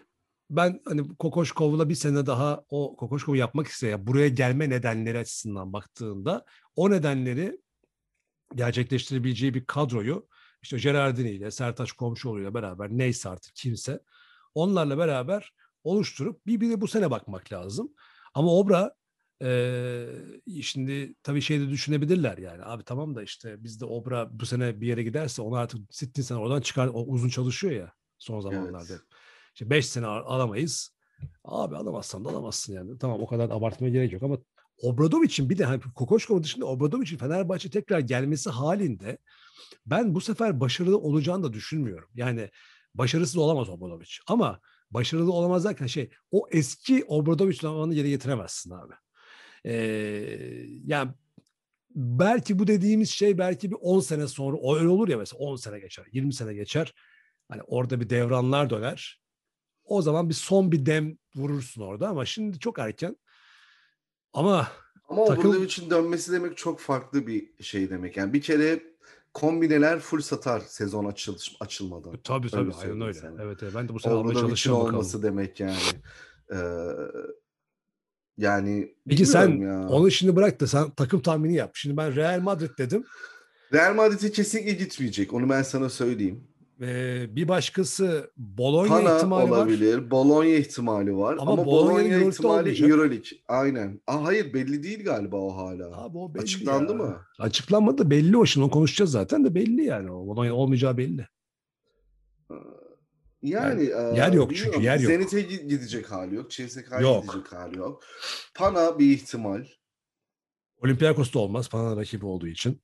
[0.50, 6.46] ben hani Kokoşkov'la bir sene daha o Kokoşkov'u yapmak isteyen buraya gelme nedenleri açısından baktığında
[6.76, 7.58] o nedenleri
[8.56, 10.28] gerçekleştirebileceği bir kadroyu
[10.62, 14.00] işte Gerardini ile Sertaç Komşuoğlu'yla beraber neyse artık kimse
[14.56, 15.54] onlarla beraber
[15.84, 17.94] oluşturup bir, bir de bu sene bakmak lazım.
[18.34, 18.96] Ama Obra
[19.44, 20.06] Ee,
[20.62, 22.64] şimdi tabii şey de düşünebilirler yani.
[22.64, 26.38] Abi tamam da işte bizde Obra bu sene bir yere giderse onu artık sittin sene
[26.38, 26.88] oradan çıkar.
[26.88, 28.94] O uzun çalışıyor ya son zamanlarda.
[28.94, 29.02] Evet.
[29.54, 30.96] İşte 5 sene al- alamayız.
[31.44, 32.98] Abi alamazsan da alamazsın yani.
[32.98, 34.38] Tamam o kadar abartmaya gerek yok ama
[34.82, 39.18] Obradovic'in bir de hani Kokoşkova dışında Obradovic'in Fenerbahçe tekrar gelmesi halinde
[39.86, 42.10] ben bu sefer başarılı olacağını da düşünmüyorum.
[42.16, 42.50] Yani
[42.96, 44.60] başarısız olamaz Obradovic ama
[44.92, 48.94] başarılı olamaz derken şey o eski Obradovic zamanını geri getiremezsin abi.
[49.66, 49.74] Ee,
[50.86, 51.12] yani
[51.96, 55.56] belki bu dediğimiz şey belki bir 10 sene sonra o öyle olur ya mesela 10
[55.56, 56.94] sene geçer, 20 sene geçer.
[57.50, 59.22] Hani orada bir devranlar döner.
[59.84, 63.18] O zaman bir son bir dem vurursun orada ama şimdi çok erken.
[64.34, 64.68] Ama
[65.10, 68.18] Ama Takım- Obradovic'in dönmesi demek çok farklı bir şey demek.
[68.18, 68.84] Yani bir kere
[69.34, 72.18] kombineler full satar sezon açıl açılmadan.
[72.24, 73.14] tabii tabii aynen söyleyeyim öyle.
[73.14, 73.42] sana.
[73.44, 74.76] Evet, evet ben de bu sene almaya bakalım.
[74.76, 75.76] olması demek yani.
[76.52, 76.56] Ee,
[78.38, 79.88] yani Peki sen ya.
[79.90, 81.72] onu şimdi bırak da sen takım tahmini yap.
[81.74, 83.04] Şimdi ben Real Madrid dedim.
[83.74, 85.34] Real Madrid'e kesinlikle gitmeyecek.
[85.34, 86.44] Onu ben sana söyleyeyim.
[86.84, 89.58] Ee, bir başkası Bologna Pana ihtimali var.
[89.58, 90.12] olabilir.
[90.12, 91.36] Bologna ihtimali var.
[91.40, 92.90] Ama Ama, Bologna Euroleague'de ihtimali olmayacak.
[92.90, 93.26] Euroleague.
[93.48, 94.02] Aynen.
[94.08, 96.04] Aa, hayır belli değil galiba o hala.
[96.04, 96.98] Abi o belli Açıklandı ya.
[96.98, 97.22] mı?
[97.40, 100.12] Açıklanmadı belli o şimdi onu konuşacağız zaten de belli yani.
[100.12, 101.28] O Bologna olmayacağı belli.
[103.44, 104.82] Yani, Yani yer yok çünkü, bilmiyorum.
[104.84, 105.12] yer yok.
[105.12, 106.52] Zenit'e gi- gidecek hali yok.
[106.52, 107.24] CSK'ya Yok.
[107.24, 108.04] gidecek hali yok.
[108.56, 109.66] Pana bir ihtimal.
[110.78, 111.70] Olympiakos da olmaz.
[111.70, 112.82] Pana'nın rakibi olduğu için.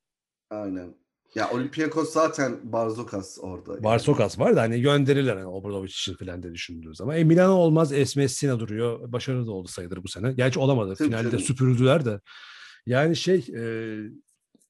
[0.50, 0.94] Aynen.
[1.34, 3.72] Ya Olympiakos zaten Barzokas orada.
[3.72, 3.84] yani.
[3.84, 7.16] Barsokas var da hani gönderirler hani Obradovic için falan diye düşündüğü zaman.
[7.16, 7.92] E Milano olmaz.
[7.92, 9.12] Esmesina duruyor.
[9.12, 10.32] Başarılı da oldu sayılır bu sene.
[10.32, 10.94] Gerçi olamadı.
[10.98, 11.44] Tabii Finalde canım.
[11.44, 12.20] süpürüldüler de.
[12.86, 13.62] Yani şey e,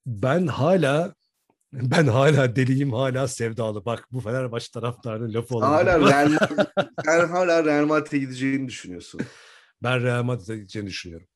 [0.07, 1.15] ben hala
[1.73, 3.85] ben hala deliyim hala sevdalı.
[3.85, 5.91] Bak bu Fenerbahçe taraftarının lafı olabilir.
[5.91, 6.39] Hala Real
[7.05, 9.21] sen hala Real Madrid'e gideceğini düşünüyorsun.
[9.83, 11.27] Ben Real Madrid'e gideceğini düşünüyorum.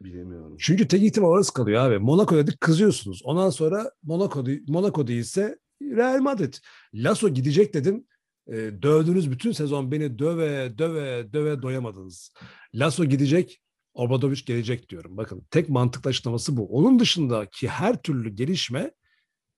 [0.00, 0.56] Bilemiyorum.
[0.60, 1.98] Çünkü tek ihtimal orası kalıyor abi.
[1.98, 3.20] Monaco dedik kızıyorsunuz.
[3.24, 6.54] Ondan sonra Monaco, Monaco değilse Real Madrid.
[6.94, 8.06] Lasso gidecek dedim.
[8.48, 12.32] E, dövdünüz bütün sezon beni döve döve döve doyamadınız.
[12.74, 13.60] Lasso gidecek.
[13.96, 15.16] Obradovic gelecek diyorum.
[15.16, 16.66] Bakın tek mantıklı açıklaması bu.
[16.66, 18.90] Onun dışındaki her türlü gelişme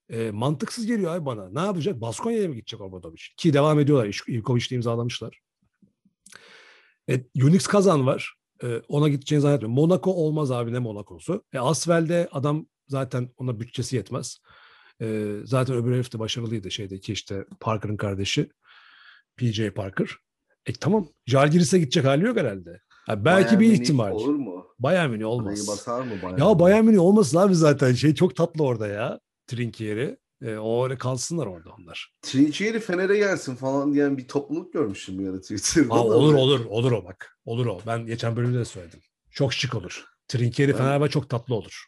[0.09, 1.49] e, mantıksız geliyor abi bana.
[1.49, 2.01] Ne yapacak?
[2.01, 3.21] Baskonya'ya mı gidecek Obradovic?
[3.37, 4.21] Ki devam ediyorlar.
[4.27, 5.39] Ivkovic'le imzalamışlar.
[7.09, 8.33] E, Unix Kazan var.
[8.63, 9.75] E, ona gideceğini zannetmiyorum.
[9.75, 11.45] Monaco olmaz abi ne Monaco'su.
[11.53, 14.37] E, Asvel'de adam zaten ona bütçesi yetmez.
[15.01, 18.49] E, zaten öbür herif de başarılıydı şeydeki işte Parker'ın kardeşi.
[19.37, 20.09] PJ Parker.
[20.65, 21.07] E tamam.
[21.25, 22.81] Jalgiris'e gidecek hali yok herhalde.
[23.09, 24.11] Ha, belki Bayern bir Münih ihtimal.
[24.11, 24.67] Olur mu?
[24.79, 25.67] Bayern Münih Parayı olmaz.
[25.67, 26.39] basar mı Bayern?
[26.39, 26.59] Ya?
[26.59, 27.93] Bayern Münih olmasın abi zaten.
[27.93, 29.19] Şey çok tatlı orada ya.
[29.47, 30.17] Trinkieri.
[30.41, 32.13] E, o öyle kalsınlar orada onlar.
[32.21, 35.93] Trinkieri Fener'e gelsin falan diyen bir topluluk görmüştüm bir ara Twitter'da.
[35.93, 37.37] Aa, olur olur olur o bak.
[37.45, 37.79] Olur o.
[37.87, 38.99] Ben geçen bölümde de söyledim.
[39.31, 40.05] Çok şık olur.
[40.27, 41.85] Trinkieri Ben- Fenerbahçe çok tatlı olur.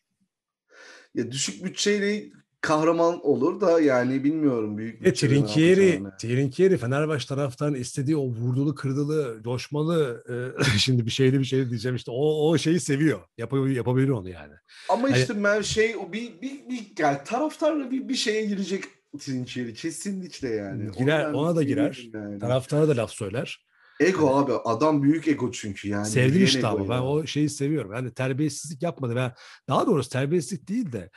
[1.16, 2.30] Ya düşük bütçeyle
[2.62, 6.04] kahraman olur da yani bilmiyorum büyük E bütçede ne Trinkieri.
[6.22, 10.24] Trinkieri Fenerbahçe taraftarının istediği o vurdulu, kırdılı, coşmalı
[10.60, 13.20] e, şimdi bir şeyli bir şey diyeceğim işte o o şeyi seviyor.
[13.38, 14.54] Yapabilir, yapabilir onu yani.
[14.90, 18.84] Ama Hani- işte ben şey o bir bir, bir yani taraftarla bir bir şeye girecek
[19.20, 20.92] Trinkieri kesinlikle yani.
[20.92, 22.10] Girer, ben ona da girer.
[22.14, 22.40] yani.
[22.40, 23.66] Taraftara da laf söyler.
[24.00, 26.20] Ego abi adam büyük ego çünkü yani.
[26.20, 27.04] Ego ama ben ya.
[27.04, 27.94] o şeyi seviyorum.
[27.94, 29.16] Yani terbiyesizlik yapmadı.
[29.16, 29.32] Ben
[29.68, 31.10] daha doğrusu terbiyesizlik değil de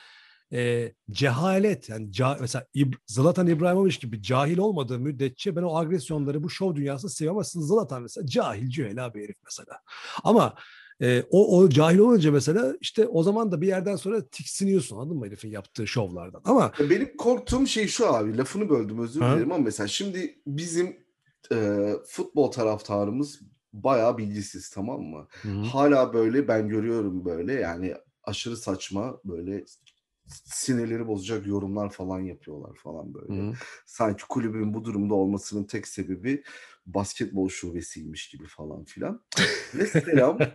[0.53, 6.43] e, cehalet yani ca- mesela İb- Zlatan İbrahimovic gibi cahil olmadığı müddetçe ben o agresyonları
[6.43, 9.79] bu şov dünyasında seviyorum ama Zlatan mesela cahil cühela bir herif mesela.
[10.25, 10.55] Ama
[11.01, 15.17] e, o, o cahil olunca mesela işte o zaman da bir yerden sonra tiksiniyorsun anladın
[15.17, 16.43] mı herifin yaptığı şovlardan.
[16.45, 20.97] Ama Benim korktuğum şey şu abi lafını böldüm özür dilerim ama mesela şimdi bizim
[21.53, 23.41] e, futbol taraftarımız
[23.73, 25.29] bayağı bilgisiz tamam mı?
[25.73, 29.65] Hala böyle ben görüyorum böyle yani aşırı saçma böyle
[30.27, 33.43] sinirleri bozacak yorumlar falan yapıyorlar falan böyle.
[33.43, 33.53] Hı.
[33.87, 36.43] Sanki kulübün bu durumda olmasının tek sebebi
[36.87, 39.21] basketbol şubesiymiş gibi falan filan.
[39.75, 40.39] Ve selam.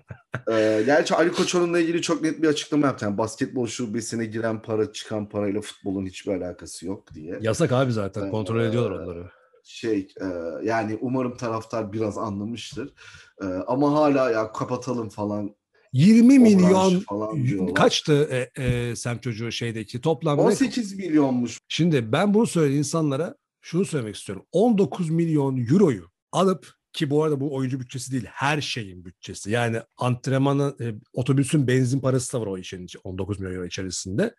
[0.52, 3.06] Ee, gerçi Ali Koç onunla ilgili çok net bir açıklama yaptı.
[3.06, 7.38] Yani basketbol şubesine giren para çıkan parayla futbolun hiçbir alakası yok diye.
[7.42, 9.30] yasak abi zaten kontrol Ee, ediyorlar onları.
[9.64, 10.26] Şey e,
[10.64, 12.94] yani umarım taraftar biraz anlamıştır.
[13.42, 15.56] E, ama hala ya kapatalım falan
[15.94, 21.60] 20 o milyon falan kaçtı e, e, Sem çocuğu şeydeki toplam ne 18 milyonmuş.
[21.68, 24.46] Şimdi ben bunu söylediğim insanlara şunu söylemek istiyorum.
[24.52, 29.52] 19 milyon euroyu alıp ki bu arada bu oyuncu bütçesi değil her şeyin bütçesi.
[29.52, 34.36] Yani antrenmanın, e, otobüsün benzin parası da var o işin içi- 19 milyon euro içerisinde.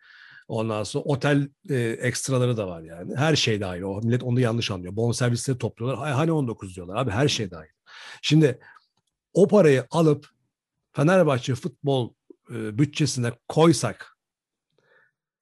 [0.49, 3.17] Ondan sonra otel e, ekstraları da var yani.
[3.17, 3.83] Her şey dahil.
[3.83, 4.97] O millet onu yanlış anlıyor.
[4.97, 5.99] Bonservisleri topluyorlar.
[5.99, 7.69] Hay, hani 19 diyorlar abi her şey dahil.
[8.23, 8.59] Şimdi
[9.35, 10.29] o parayı alıp
[11.01, 12.15] Fenerbahçe futbol
[12.51, 14.17] e, bütçesine koysak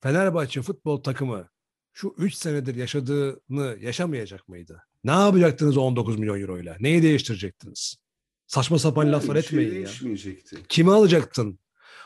[0.02, 1.48] Fenerbahçe futbol takımı
[1.92, 4.82] şu 3 senedir yaşadığını yaşamayacak mıydı?
[5.04, 6.76] Ne yapacaktınız o 19 milyon euro ile?
[6.80, 7.96] Neyi değiştirecektiniz?
[8.46, 9.88] Saçma sapan Yani laflar şey etmeyin ya.
[10.68, 11.58] Kimi alacaktın?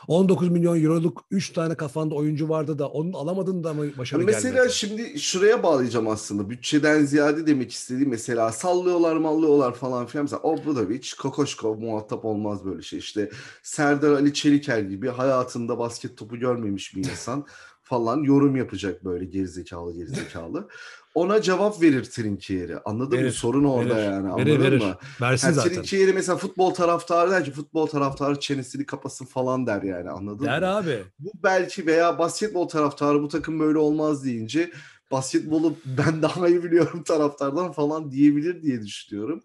[0.07, 4.55] 19 milyon euroluk 3 tane kafanda oyuncu vardı da onun alamadın da mı başarı mesela
[4.55, 4.73] gelmedi?
[4.73, 6.49] şimdi şuraya bağlayacağım aslında.
[6.49, 10.23] Bütçeden ziyade demek istediğim mesela sallıyorlar mallıyorlar falan filan.
[10.23, 12.99] Mesela Obradovic, Kokoşkov muhatap olmaz böyle şey.
[12.99, 13.29] İşte
[13.63, 17.45] Serdar Ali Çeliker gibi hayatında basket topu görmemiş bir insan
[17.93, 20.67] falan yorum yapacak böyle gerizekalı gerizekalı.
[21.15, 22.77] Ona cevap verir Trinkieri.
[22.85, 23.23] Anladın mı?
[23.23, 24.03] Verir, Sorun orada verir.
[24.05, 24.25] yani.
[24.25, 24.81] Verir, Anladın verir.
[24.81, 24.95] mı?
[25.21, 25.71] Versin Yani zaten.
[25.73, 30.09] Trinkieri mesela futbol taraftarı der ki futbol taraftarı çenesini kapasın falan der yani.
[30.09, 30.75] Anladın Der mı?
[30.75, 31.03] abi.
[31.19, 34.71] Bu belki veya basketbol taraftarı bu takım böyle olmaz deyince
[35.11, 39.41] basketbolu ben daha iyi biliyorum taraftardan falan diyebilir diye düşünüyorum.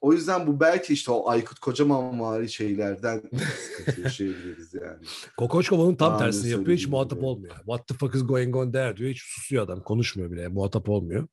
[0.00, 3.22] O yüzden bu belki işte o Aykut Kocaman vari şeylerden
[4.04, 4.98] yaşayabiliriz yani.
[5.36, 6.78] Kokoşkov onun tam Daha tersini yapıyor.
[6.78, 7.26] Hiç muhatap gibi.
[7.26, 7.56] olmuyor.
[7.56, 9.10] What the fuck is going on there diyor.
[9.10, 9.82] Hiç susuyor adam.
[9.82, 10.48] Konuşmuyor bile.
[10.48, 11.26] Muhatap olmuyor.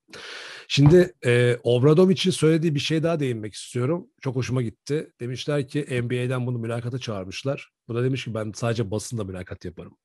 [0.67, 4.07] Şimdi e, Obradovic'in söylediği bir şey daha değinmek istiyorum.
[4.21, 5.13] Çok hoşuma gitti.
[5.19, 7.71] Demişler ki NBA'den bunu mülakata çağırmışlar.
[7.87, 9.97] Bu da demiş ki ben sadece basında mülakat yaparım.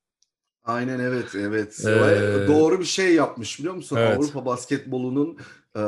[0.63, 1.85] Aynen evet evet.
[1.85, 3.97] Ee, Doğru bir şey yapmış biliyor musun?
[3.99, 4.17] Evet.
[4.17, 5.37] Avrupa basketbolunun
[5.75, 5.81] e,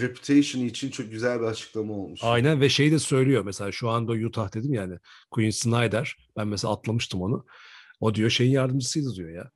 [0.00, 2.20] reputation için çok güzel bir açıklama olmuş.
[2.22, 3.44] Aynen ve şey de söylüyor.
[3.44, 4.98] Mesela şu anda Utah dedim yani.
[5.30, 6.16] Quinn Snyder.
[6.36, 7.46] Ben mesela atlamıştım onu.
[8.00, 9.50] O diyor şeyin yardımcısıydı diyor ya.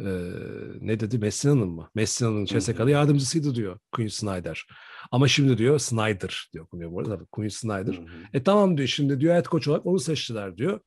[0.00, 0.32] Ee,
[0.80, 1.18] ne dedi?
[1.18, 1.90] Messina'nın mı?
[1.94, 4.66] Messina'nın CSK'da yardımcısıydı diyor Quinn Snyder.
[5.10, 7.18] Ama şimdi diyor Snyder diyor okunuyor bu arada.
[7.32, 7.94] Quinn Snyder.
[7.94, 8.06] Hı hı.
[8.32, 10.80] E tamam diyor şimdi diyor head coach olarak onu seçtiler diyor.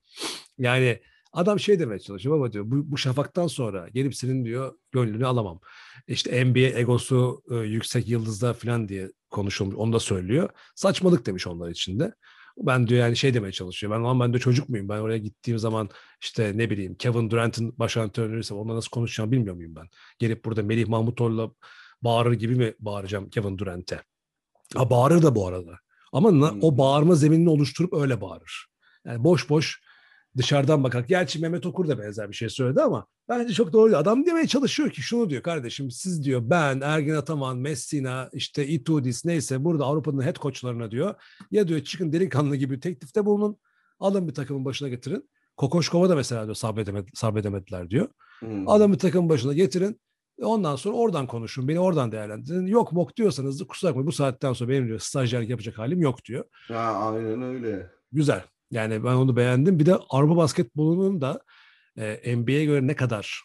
[0.58, 1.02] Yani
[1.34, 5.60] adam şey demeye çalışıyor ama diyor bu, bu şafaktan sonra gelip senin diyor gönlünü alamam.
[6.08, 9.76] İşte NBA egosu e, yüksek yıldızda falan diye konuşulmuş.
[9.76, 10.50] Onu da söylüyor.
[10.76, 12.14] Saçmalık demiş onlar için de.
[12.58, 13.94] Ben diyor yani şey demeye çalışıyor.
[13.94, 14.90] Ben ama ben de çocuk muyum?
[14.90, 15.90] Ben oraya gittiğim zaman
[16.22, 19.88] işte ne bileyim Kevin Durant'ın baş antrenörüyse onunla nasıl konuşacağımı bilmiyor muyum ben?
[20.20, 21.52] Gelip burada Melih Mahmutoğlu'la
[22.02, 24.02] bağırır gibi mi bağıracağım Kevin Durant'e?
[24.76, 25.80] Ha bağırır da bu arada.
[26.14, 26.78] Ama na- o Hmm.
[26.78, 28.68] bağırma zeminini oluşturup öyle bağırır.
[29.06, 29.82] Yani boş boş
[30.38, 31.10] dışarıdan bakarak.
[31.10, 33.98] Gerçi Mehmet Okur da benzer bir şey söyledi ama bence çok doğru.
[33.98, 39.26] Adam demeye çalışıyor ki şunu diyor kardeşim siz diyor ben Ergin Ataman, Messina, işte Itudis
[39.26, 41.16] neyse burada Avrupa'nın head coachlarına diyor
[41.52, 43.58] ya diyor çıkın delikanlı gibi teklifte bulunun
[44.00, 45.30] alın bir takımın başına getirin.
[45.58, 48.08] Kokoşkova da mesela diyor sabredemedi, sabredemediler diyor.
[48.40, 48.64] Hı.
[48.68, 50.02] Adamı takım başına getirin.
[50.42, 51.68] Ondan sonra oradan konuşun.
[51.68, 52.66] Beni oradan değerlendirin.
[52.66, 56.46] Yok mok diyorsanız kusura bakmayın bu saatten sonra benim diyor stajyerlik yapacak halim yok diyor.
[56.68, 57.92] Ha, aynen öyle.
[58.12, 58.44] Güzel.
[58.72, 59.80] Yani ben onu beğendim.
[59.80, 61.42] Bir de Avrupa basketbolunun da
[61.98, 63.42] e, NBA'ye göre ne kadar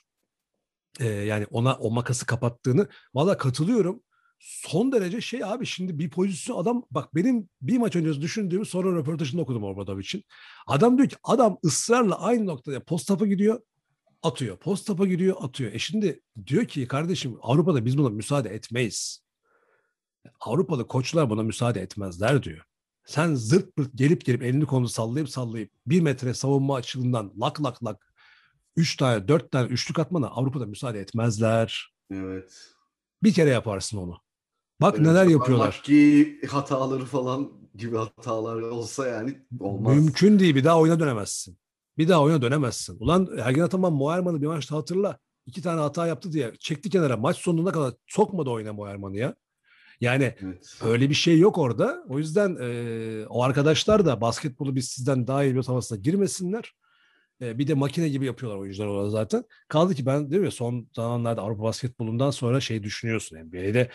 [1.00, 4.02] e, yani ona o makası kapattığını valla katılıyorum.
[4.38, 8.96] Son derece şey abi şimdi bir pozisyon adam bak benim bir maç öncesi düşündüğümü sonra
[8.96, 10.24] röportajında okudum Obradovic'in.
[10.66, 13.60] Adam diyor ki adam ısrarla aynı noktada post gidiyor
[14.22, 14.56] atıyor.
[14.56, 15.72] Post gidiyor atıyor.
[15.72, 19.26] E şimdi diyor ki kardeşim Avrupa'da biz buna müsaade etmeyiz.
[20.40, 22.64] Avrupalı koçlar buna müsaade etmezler diyor.
[23.06, 27.84] Sen zırt pırt gelip gelip elini kolunu sallayıp sallayıp bir metre savunma açılımından lak lak
[27.84, 28.12] lak
[28.76, 31.94] üç tane dört tane üçlük atmana Avrupa'da müsaade etmezler.
[32.10, 32.74] Evet.
[33.22, 34.16] Bir kere yaparsın onu.
[34.80, 35.66] Bak Öyle neler çok yapıyorlar.
[35.66, 39.96] Makki hataları falan gibi hatalar olsa yani olmaz.
[39.96, 41.58] Mümkün değil bir daha oyuna dönemezsin.
[41.98, 42.96] Bir daha oyuna dönemezsin.
[43.00, 45.18] Ulan Ergin Ataman Moerman'ı bir maçta hatırla.
[45.46, 47.16] iki tane hata yaptı diye çekti kenara.
[47.16, 49.34] Maç sonuna kadar sokmadı oyuna Moerman'ı ya.
[50.00, 50.78] Yani Evet.
[50.84, 52.04] öyle bir şey yok orada.
[52.08, 56.72] O yüzden e, o arkadaşlar da basketbolu biz sizden daha iyi bir havasına girmesinler.
[57.40, 59.44] E, bir de makine gibi yapıyorlar oyuncular orada zaten.
[59.68, 63.90] Kaldı ki ben değil mi son zamanlarda Avrupa basketbolundan sonra şey düşünüyorsun NBA'de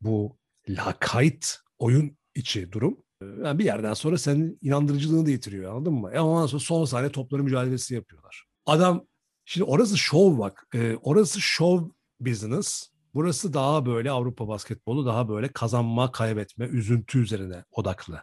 [0.00, 0.36] bu
[0.68, 2.98] lakayt oyun içi durum.
[3.44, 6.10] Yani bir yerden sonra senin inandırıcılığını da yitiriyor anladın mı?
[6.14, 8.44] E ondan sonra son saniye topları mücadelesi yapıyorlar.
[8.66, 9.06] Adam
[9.44, 10.66] şimdi orası şov bak.
[10.74, 11.82] E, orası şov
[12.20, 12.90] business.
[13.16, 18.22] Burası daha böyle Avrupa basketbolu daha böyle kazanma, kaybetme, üzüntü üzerine odaklı.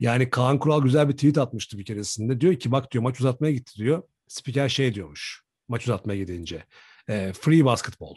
[0.00, 2.40] Yani Kaan Kural güzel bir tweet atmıştı bir keresinde.
[2.40, 4.02] Diyor ki bak diyor maç uzatmaya gitti diyor.
[4.28, 6.64] Spiker şey diyormuş maç uzatmaya gidince.
[7.08, 8.14] e, free basketball.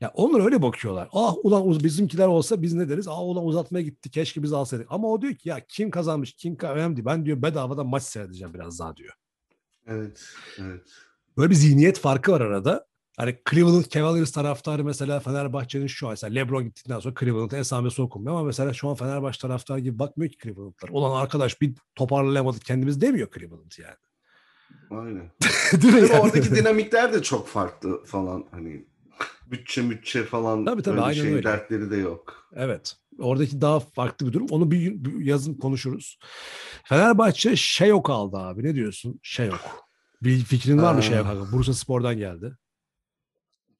[0.00, 1.08] Ya onlar öyle bakıyorlar.
[1.12, 3.08] Ah ulan bizimkiler olsa biz ne deriz?
[3.08, 4.86] Ah ulan uzatmaya gitti keşke biz alsaydık.
[4.90, 7.06] Ama o diyor ki ya kim kazanmış kim önemli değil.
[7.06, 9.14] Ben diyor bedavadan maç seyredeceğim biraz daha diyor.
[9.86, 10.24] Evet.
[10.58, 10.82] Evet.
[11.36, 12.86] Böyle bir zihniyet farkı var arada.
[13.16, 18.36] Hani Cleveland Cavaliers taraftarı mesela Fenerbahçe'nin şu an mesela LeBron gittikten sonra Cleveland'ın esamesi okunmuyor
[18.36, 20.88] ama mesela şu an Fenerbahçe taraftarı gibi bakmıyor ki Cleveland'lar.
[20.90, 23.96] Ulan arkadaş bir toparlayamadık kendimiz demiyor Cleveland yani.
[24.90, 25.30] Aynen.
[25.82, 26.20] Değil yani?
[26.20, 28.86] oradaki dinamikler de çok farklı falan hani
[29.46, 31.44] bütçe bütçe falan Tabii, tabii, öyle aynen şey öyle.
[31.44, 32.48] dertleri de yok.
[32.54, 32.96] Evet.
[33.18, 34.46] Oradaki daha farklı bir durum.
[34.50, 36.18] Onu bir, bir yazın konuşuruz.
[36.84, 38.64] Fenerbahçe Şeyok aldı abi.
[38.64, 39.20] Ne diyorsun?
[39.22, 39.60] Şeyok.
[40.22, 41.02] Bir fikrin var mı.
[41.02, 41.52] Şeyok hakkında?
[41.52, 42.56] Bursa Spor'dan geldi.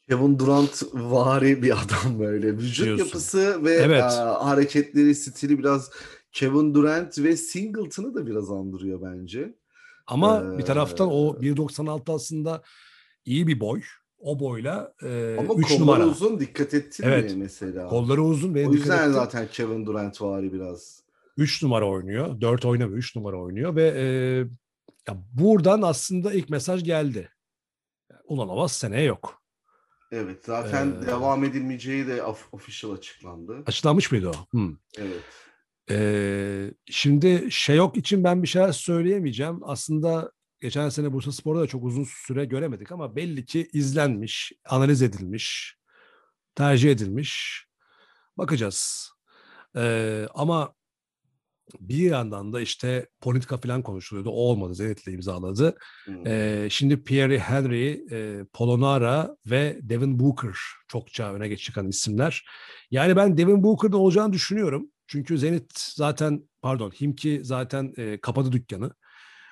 [0.08, 2.52] Kevin Durant vari bir adam böyle.
[2.58, 3.04] Vücut Diyorsun.
[3.04, 4.02] yapısı ve Evet.
[4.02, 4.04] e,
[4.44, 5.90] hareketleri, stili biraz
[6.32, 9.54] Kevin Durant ve Singleton'ı da biraz andırıyor bence.
[10.06, 12.62] Ama bir taraftan o Ee, 1.96 aslında
[13.24, 13.82] iyi bir boy.
[14.18, 16.06] O boyla Ama 3 kolları numara.
[16.06, 17.30] uzun dikkat ettin Evet.
[17.30, 17.88] mi mesela?
[17.88, 19.12] Kolları uzun ve o yüzden ettim.
[19.12, 21.02] zaten Kevin Durant vari biraz.
[21.36, 22.40] 3 numara oynuyor.
[22.40, 22.98] 4 oynamıyor.
[22.98, 24.04] 3 numara oynuyor ve e,
[25.08, 27.28] ya buradan aslında ilk mesaj geldi.
[28.24, 29.42] Ulan Avaz seneye yok.
[30.12, 33.62] Evet zaten Ee, devam edilmeyeceği de of- official açıklandı.
[33.66, 34.32] Açıklanmış mıydı o?
[34.50, 34.76] Hmm.
[34.98, 35.22] Evet.
[35.90, 39.60] Ee, şimdi Şeyok için ben bir şeyler söyleyemeyeceğim.
[39.62, 45.02] Aslında geçen sene Bursa Spor'da da çok uzun süre göremedik ama belli ki izlenmiş, analiz
[45.02, 45.76] edilmiş,
[46.54, 47.64] tercih edilmiş.
[48.38, 49.10] Bakacağız.
[49.76, 50.74] Ee, ama
[51.80, 54.30] bir yandan da işte politika falan konuşuluyordu.
[54.30, 54.74] O olmadı.
[54.74, 55.76] Zenit'le imzaladı.
[56.04, 56.26] Hmm.
[56.26, 60.56] Ee, şimdi Pierre Henry, e, Polonara ve Devin Booker
[60.88, 62.44] çokça öne geç çıkan isimler.
[62.90, 64.90] Yani ben Devin Booker'da olacağını düşünüyorum.
[65.06, 68.84] Çünkü Zenit zaten pardon Himki zaten e, kapadı dükkanı.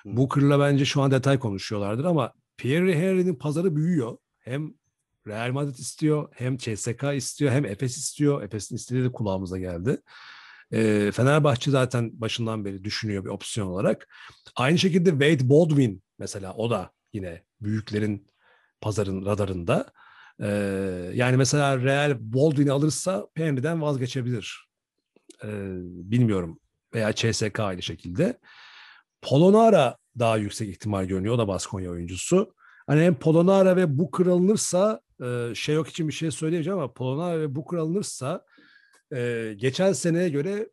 [0.03, 0.17] Hı.
[0.17, 4.17] Booker'la bence şu an detay konuşuyorlardır ama Pierre Henry'nin pazarı büyüyor.
[4.39, 4.73] Hem
[5.27, 8.43] Real Madrid istiyor, hem CSK istiyor, hem Efes istiyor.
[8.43, 10.01] Efes'in istediği de kulağımıza geldi.
[10.73, 14.07] E, Fenerbahçe zaten başından beri düşünüyor bir opsiyon olarak.
[14.55, 18.27] Aynı şekilde Wade Baldwin mesela o da yine büyüklerin
[18.81, 19.91] pazarın radarında.
[20.41, 20.47] Ee,
[21.13, 24.69] yani mesela Real Baldwin'i alırsa Henry'den vazgeçebilir.
[25.43, 25.47] Ee,
[25.83, 26.59] bilmiyorum.
[26.93, 28.39] Veya CSK aynı şekilde.
[29.21, 31.35] Polonara daha yüksek ihtimal görünüyor.
[31.35, 32.53] O da Baskonya oyuncusu.
[32.87, 37.39] Hani hem Polonara ve Booker alınırsa e, şey yok için bir şey söyleyeceğim ama Polonara
[37.39, 38.45] ve Booker alınırsa
[39.13, 40.69] e, geçen seneye göre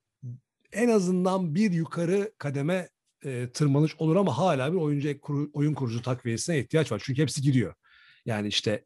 [0.72, 2.88] en azından bir yukarı kademe
[3.24, 7.02] e, tırmanış olur ama hala bir oyuncu kuru- oyun kurucu takviyesine ihtiyaç var.
[7.04, 7.74] Çünkü hepsi gidiyor.
[8.26, 8.84] Yani işte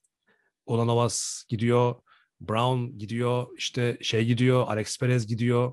[0.67, 1.95] Olanovas gidiyor,
[2.41, 5.73] Brown gidiyor, işte şey gidiyor, Alex Perez gidiyor.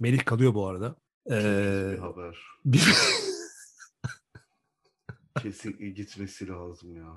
[0.00, 0.96] Melih kalıyor bu arada.
[1.30, 2.38] Ee, bir haber.
[2.64, 2.94] bir-
[5.42, 7.14] Kesinlikle gitmesi lazım ya.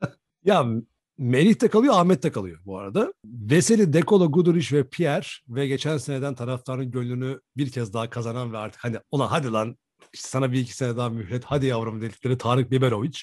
[0.44, 0.66] ya
[1.18, 3.12] Melih de kalıyor, Ahmet de kalıyor bu arada.
[3.24, 8.58] Veseli, Dekolo, Guduric ve Pierre ve geçen seneden taraftarın gönlünü bir kez daha kazanan ve
[8.58, 9.76] artık hani ulan hadi lan
[10.12, 13.18] işte sana bir iki sene daha mühlet hadi yavrum dedikleri Tarık Biberovic.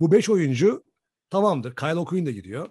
[0.00, 0.84] Bu beş oyuncu
[1.30, 1.74] tamamdır.
[1.74, 2.68] Kyle O'Quinn de gidiyor.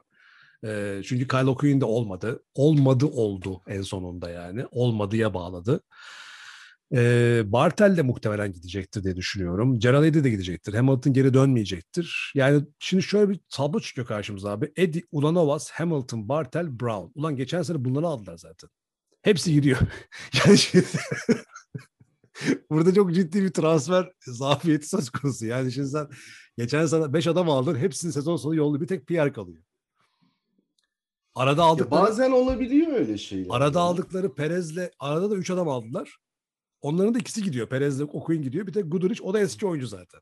[0.65, 2.43] Ee, çünkü Kyle O'Quinn de olmadı.
[2.55, 4.65] Olmadı oldu en sonunda yani.
[4.71, 5.81] Olmadıya bağladı.
[6.95, 9.79] Ee, Bartel de muhtemelen gidecektir diye düşünüyorum.
[9.79, 10.73] Gerald de gidecektir.
[10.73, 12.31] Hamilton geri dönmeyecektir.
[12.35, 14.71] Yani şimdi şöyle bir tablo çıkıyor karşımıza abi.
[14.75, 17.19] Eddie, Ulanovas, Hamilton, Bartel, Brown.
[17.19, 18.69] Ulan geçen sene bunları aldılar zaten.
[19.21, 19.77] Hepsi gidiyor.
[20.45, 20.85] yani şimdi-
[22.69, 25.45] burada çok ciddi bir transfer zafiyeti söz konusu.
[25.45, 26.07] Yani şimdi sen
[26.57, 27.75] geçen sene 5 adam aldın.
[27.75, 28.81] Hepsini sezon sonu yollu.
[28.81, 29.63] Bir tek Pierre kalıyor.
[31.35, 33.47] Arada Ya aldıkları, bazen olabiliyor öyle şeyler.
[33.55, 33.85] arada ya.
[33.85, 36.17] aldıkları Perez'le arada da 3 adam aldılar.
[36.83, 37.67] Onların da ikisi gidiyor.
[37.69, 38.67] Perez'le Okuyun gidiyor.
[38.67, 40.21] Bir tek Guduric o da eski oyuncu zaten.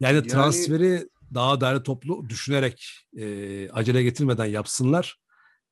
[0.00, 5.18] Yani, Yani- transferi daha değerli toplu düşünerek e, acele getirmeden yapsınlar.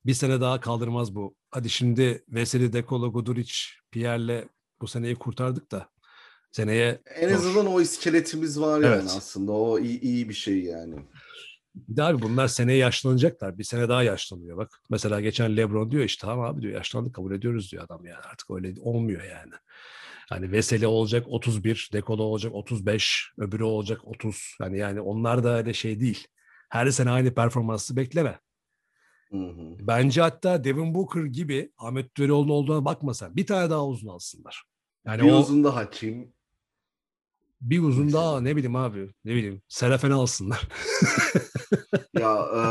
[0.07, 1.35] Bir sene daha kaldırmaz bu.
[1.51, 3.53] Hadi şimdi Veseli, Dekolo, Guduric,
[3.91, 4.49] Pierre'le
[4.81, 5.89] bu seneyi kurtardık da
[6.53, 7.35] seneye En zor.
[7.37, 9.15] azından o iskeletimiz var yani Evet.
[9.17, 9.53] aslında.
[9.53, 10.95] O iyi, iyi bir şey yani.
[11.75, 13.59] Bir de abi bunlar seneye yaşlanacaklar.
[13.59, 14.57] Bir sene daha yaşlanıyor.
[14.57, 18.23] Bak mesela geçen Lebron diyor işte tamam abi diyor yaşlandık kabul ediyoruz diyor adam yani.
[18.31, 19.53] Artık öyle olmuyor yani.
[20.29, 24.57] Hani Veseli olacak 31, Dekolo olacak 35, öbürü olacak 30.
[24.61, 26.27] Yani yani onlar da öyle şey değil.
[26.69, 28.39] Her sene aynı performansı bekleme.
[29.31, 29.77] Hı hı.
[29.81, 34.63] Bence hatta Devin Booker gibi Ahmet Düreoğlu'nun olduğuna bakmasan bir tane daha uzun alsınlar.
[35.07, 36.33] Yani bir o uzun da hakim.
[37.61, 40.69] Bir uzun daha ne bileyim abi ne bileyim Serafen'i alsınlar.
[42.19, 42.63] ya e,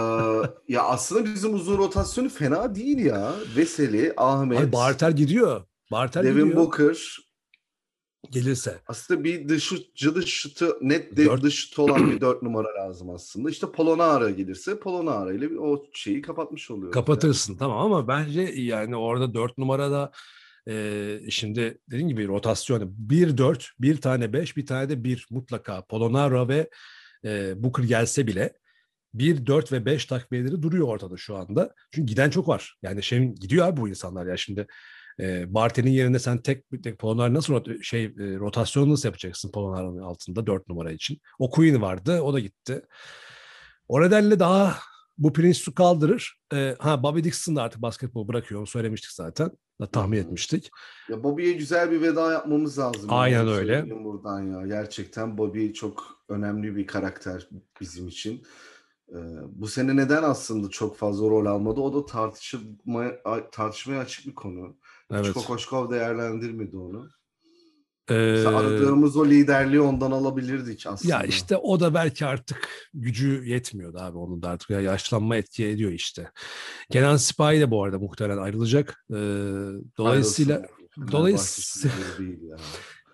[0.73, 3.33] ya aslında bizim uzun rotasyonu fena değil ya.
[3.55, 5.61] Veseli, Ahmet, Abi Bartel gidiyor.
[5.91, 6.57] Bartel Devin gidiyor.
[6.57, 7.17] Booker.
[8.31, 8.81] Gelirse.
[8.87, 12.67] Aslında bir dış şut, cıdış şutu, net de Dört- dış şutu olan bir dört numara
[12.79, 13.49] lazım aslında.
[13.49, 16.93] İşte Polonara gelirse Polonara ile o şeyi kapatmış oluyoruz.
[16.93, 20.11] Kapatırsın tamam ama bence yani orada dört numarada
[20.67, 26.47] e, şimdi dediğim gibi rotasyonu 1-4, bir tane 5, bir tane de 1 mutlaka Polonara
[26.47, 26.69] ve
[27.25, 28.53] e, Booker gelse bile
[29.13, 31.73] 1, 4 ve 5 takviyeleri duruyor ortada şu anda.
[31.91, 32.75] Çünkü giden çok var.
[32.83, 34.67] Yani şey gidiyor abi bu insanlar ya şimdi
[35.19, 40.01] e, Bartel'in yerine sen tek tek Polonara nasıl rot- şey e, rotasyonu nasıl yapacaksın Polonara'nın
[40.01, 41.21] altında 4 numara için?
[41.39, 42.81] O Queen vardı, o da gitti.
[43.87, 44.77] O nedenle daha
[45.19, 46.39] bu Prince su kaldırır.
[46.53, 48.59] Ee, ha Bobby Dixon da artık basketbol bırakıyor.
[48.59, 49.51] Onu söylemiştik zaten.
[49.81, 50.69] Da tahmin etmiştik.
[51.09, 53.05] Ya Bobby'ye güzel bir veda yapmamız lazım.
[53.09, 54.03] Aynen Onu öyle.
[54.03, 54.67] Buradan ya.
[54.67, 57.49] Gerçekten Bobby çok önemli bir karakter
[57.81, 58.43] bizim için.
[59.09, 61.81] Ee, bu sene neden aslında çok fazla rol almadı?
[61.81, 64.77] O da tartışmaya, tartışmaya açık bir konu.
[65.11, 65.25] Evet.
[65.25, 67.09] Hiç Kokoşkov değerlendirmedi onu.
[68.09, 71.13] Ee, aradığımız o liderliği ondan alabilirdik aslında.
[71.13, 75.65] ya işte o da belki artık gücü yetmiyordu abi onun da artık ya yaşlanma etki
[75.65, 76.31] ediyor işte.
[76.91, 79.05] Kenan Sipahi de bu arada muhtemelen ayrılacak.
[79.11, 79.15] Ee,
[79.97, 81.11] dolayısıyla Ayrılsın.
[81.11, 81.95] dolayısıyla-
[82.49, 82.57] ya.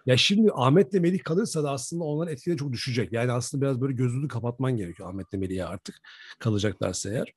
[0.06, 3.14] Ya şimdi Ahmet'le Melih kalırsa da aslında onların etkileri çok düşecek.
[3.14, 5.96] Yani aslında biraz böyle gözünü kapatman gerekiyor Ahmet'le Melih'e artık
[6.40, 7.34] kalacaklarsa eğer.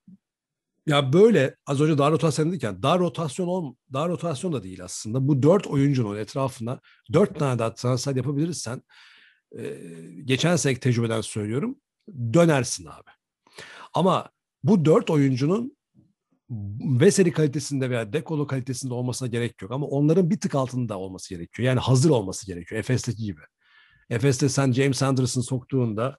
[0.89, 4.84] Ya böyle az önce dar rotasyon dedik ya dar rotasyon ol, dar rotasyon da değil
[4.84, 5.28] aslında.
[5.28, 6.80] Bu dört oyuncunun etrafına
[7.12, 8.82] dört tane daha transfer yapabilirsen
[9.59, 9.76] e,
[10.24, 11.76] geçen seneki tecrübeden söylüyorum
[12.32, 13.11] dönersin abi.
[13.95, 14.30] Ama
[14.62, 15.78] bu dört oyuncunun
[17.01, 19.72] Veseli kalitesinde veya Dekolo kalitesinde olmasına gerek yok.
[19.72, 21.66] Ama onların bir tık altında olması gerekiyor.
[21.68, 22.78] Yani hazır olması gerekiyor.
[22.78, 23.41] Efes'teki gibi.
[24.11, 26.18] Efes'te sen James Anderson soktuğunda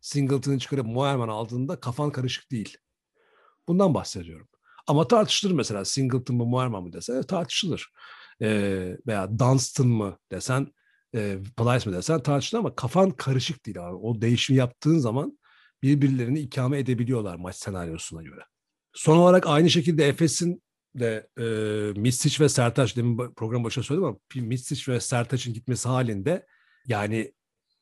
[0.00, 2.78] Singleton'ı çıkarıp Moerman aldığında kafan karışık değil.
[3.68, 4.48] Bundan bahsediyorum.
[4.86, 7.92] Ama tartışılır mesela Singleton mı Moerman mı desen evet, tartışılır.
[8.42, 10.72] Ee, veya Dunstan mı desen
[11.14, 13.94] e, Plyce mi desen tartışılır ama kafan karışık değil abi.
[13.94, 15.38] O değişimi yaptığın zaman
[15.82, 18.40] birbirlerini ikame edebiliyorlar maç senaryosuna göre.
[18.92, 20.62] Son olarak aynı şekilde Efes'in
[20.94, 21.44] de e,
[22.00, 26.46] Mistic ve Sertaç demin program başında söyledim ama Mistic ve Sertaç'ın gitmesi halinde
[26.86, 27.32] yani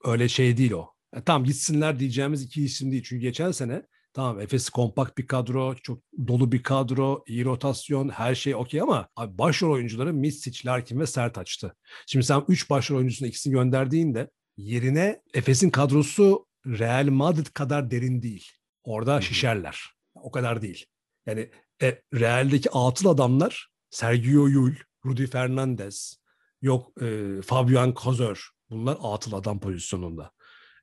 [0.05, 0.91] öyle şey değil o.
[1.17, 3.03] E, tamam gitsinler diyeceğimiz iki isim değil.
[3.07, 3.83] Çünkü geçen sene
[4.17, 9.09] tamam Efes kompakt bir kadro, çok dolu bir kadro, iyi rotasyon, her şey okey ama
[9.17, 11.77] abi başrol oyuncuları Mistic, Larkin ve Sertaç'tı.
[12.07, 18.51] Şimdi sen 3 başrol oyuncusunu ikisini gönderdiğinde yerine Efes'in kadrosu Real Madrid kadar derin değil.
[18.85, 19.81] Orada şişerler.
[20.15, 20.87] O kadar değil.
[21.27, 21.51] Yani
[21.83, 24.75] e, Real'deki atıl adamlar Sergio Yul,
[25.07, 26.19] Rudy Fernandez,
[26.63, 28.49] yok e, Fabian Kozör.
[28.71, 30.33] Bunlar atıl adam pozisyonunda.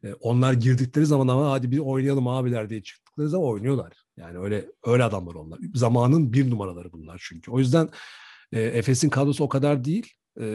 [0.04, 3.94] E, onlar girdikleri zaman ama hadi bir oynayalım abiler diye çıktıkları zaman oynuyorlar.
[4.18, 5.60] Yani öyle öyle adamlar onlar.
[5.76, 7.52] Zamanın bir numaraları bunlar çünkü.
[7.52, 7.90] O yüzden
[8.52, 10.14] e, Efes'in kadrosu o kadar değil.
[10.40, 10.46] E,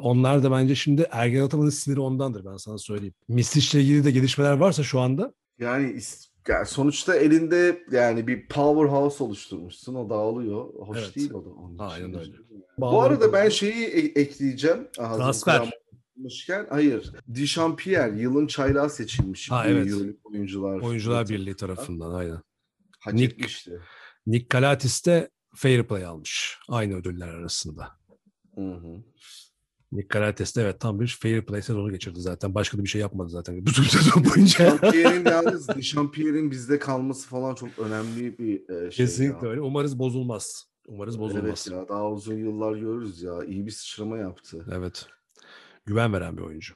[0.00, 3.14] onlar da bence şimdi Ergen Ataman'ın siniri ondandır ben sana söyleyeyim.
[3.28, 6.00] Misic'le ilgili de gelişmeler varsa şu anda Yani
[6.48, 9.94] yani sonuçta elinde yani bir powerhouse oluşturmuşsun.
[9.94, 10.74] O dağılıyor.
[10.74, 11.16] Hoş Evet.
[11.16, 11.48] değil o da.
[11.48, 11.84] Onun için.
[11.84, 12.32] Aynen öyle.
[12.78, 14.88] Bu arada ben şeyi e- ekleyeceğim.
[14.98, 15.81] Aha, Transfer.
[16.22, 17.12] Kullanmışken- hayır.
[17.34, 19.50] Dichampier yılın çaylağı seçilmiş.
[19.50, 19.86] Ha, evet.
[19.86, 20.80] Euroleague oyuncular.
[20.80, 22.40] Oyuncular Birliği tarafından aynen.
[23.00, 23.80] Hak Nick- etmişti.
[24.26, 26.58] Nick Kalatis de Fair Play almış.
[26.68, 27.88] Aynı ödüller arasında.
[28.54, 29.02] Hı hı.
[29.92, 32.54] Nick Kalatis de evet tam bir Fair Play sezonu geçirdi zaten.
[32.54, 34.72] Başka da bir şey yapmadı zaten bütün sezon boyunca.
[34.72, 39.06] Dichampier'in yalnız Dichampier'in bizde kalması falan çok önemli bir e, şey.
[39.06, 39.50] Kesinlikle ya.
[39.50, 39.60] öyle.
[39.60, 40.66] Umarız bozulmaz.
[40.86, 41.44] Umarız bozulmaz.
[41.44, 43.44] Evet ya daha uzun yıllar görürüz ya.
[43.44, 44.66] İyi bir sıçrama yaptı.
[44.72, 45.06] Evet.
[45.86, 46.74] Güven veren bir oyuncu.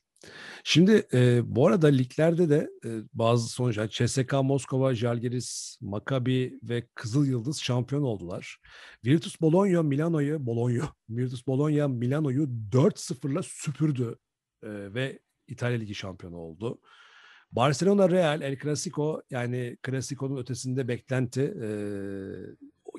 [0.65, 7.27] Şimdi e, bu arada liglerde de e, bazı sonuçlar CSK Moskova, Žalgiris, Maccabi ve Kızıl
[7.27, 8.59] Yıldız şampiyon oldular.
[9.05, 14.17] Virtus Bologna Milano'yu Bologna Virtus Bologna Milano'yu 4-0'la süpürdü
[14.63, 16.81] e, ve İtalya Ligi şampiyonu oldu.
[17.53, 21.69] Barcelona Real El Clasico yani Clasico'nun ötesinde beklenti e,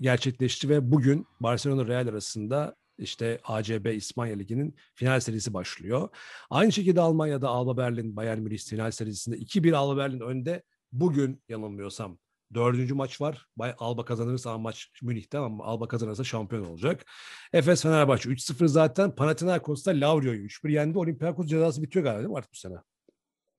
[0.02, 6.10] gerçekleşti ve bugün Barcelona Real arasında işte ACB İspanya Ligi'nin final serisi başlıyor.
[6.50, 10.64] Aynı şekilde Almanya'da Alba Berlin Bayern Münih final serisinde 2-1 Alba Berlin önde.
[10.92, 12.18] Bugün yanılmıyorsam
[12.54, 13.48] dördüncü maç var.
[13.78, 17.06] Alba kazanırsa maç Münih'te ama Alba kazanırsa şampiyon olacak.
[17.54, 19.16] Efes Fenerbahçe 3-0 zaten.
[19.16, 20.98] Panathinaikos'ta Lavrio'yu 3-1 yendi.
[20.98, 22.76] Olympiakos cezası bitiyor galiba değil mi artık bu sene?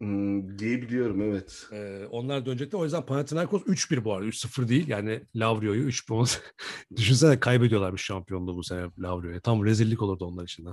[0.01, 1.67] Hmm, diye biliyorum evet.
[1.73, 2.79] Ee, onlar dönecekler.
[2.79, 4.27] O yüzden Panathinaikos 3-1 bu arada.
[4.27, 4.89] 3-0 değil.
[4.89, 6.41] Yani Lavrio'yu 3-1.
[6.97, 9.41] Düşünsene kaybediyorlarmış şampiyonluğu bu sene Lavrio'ya.
[9.41, 10.65] Tam rezillik olurdu onlar için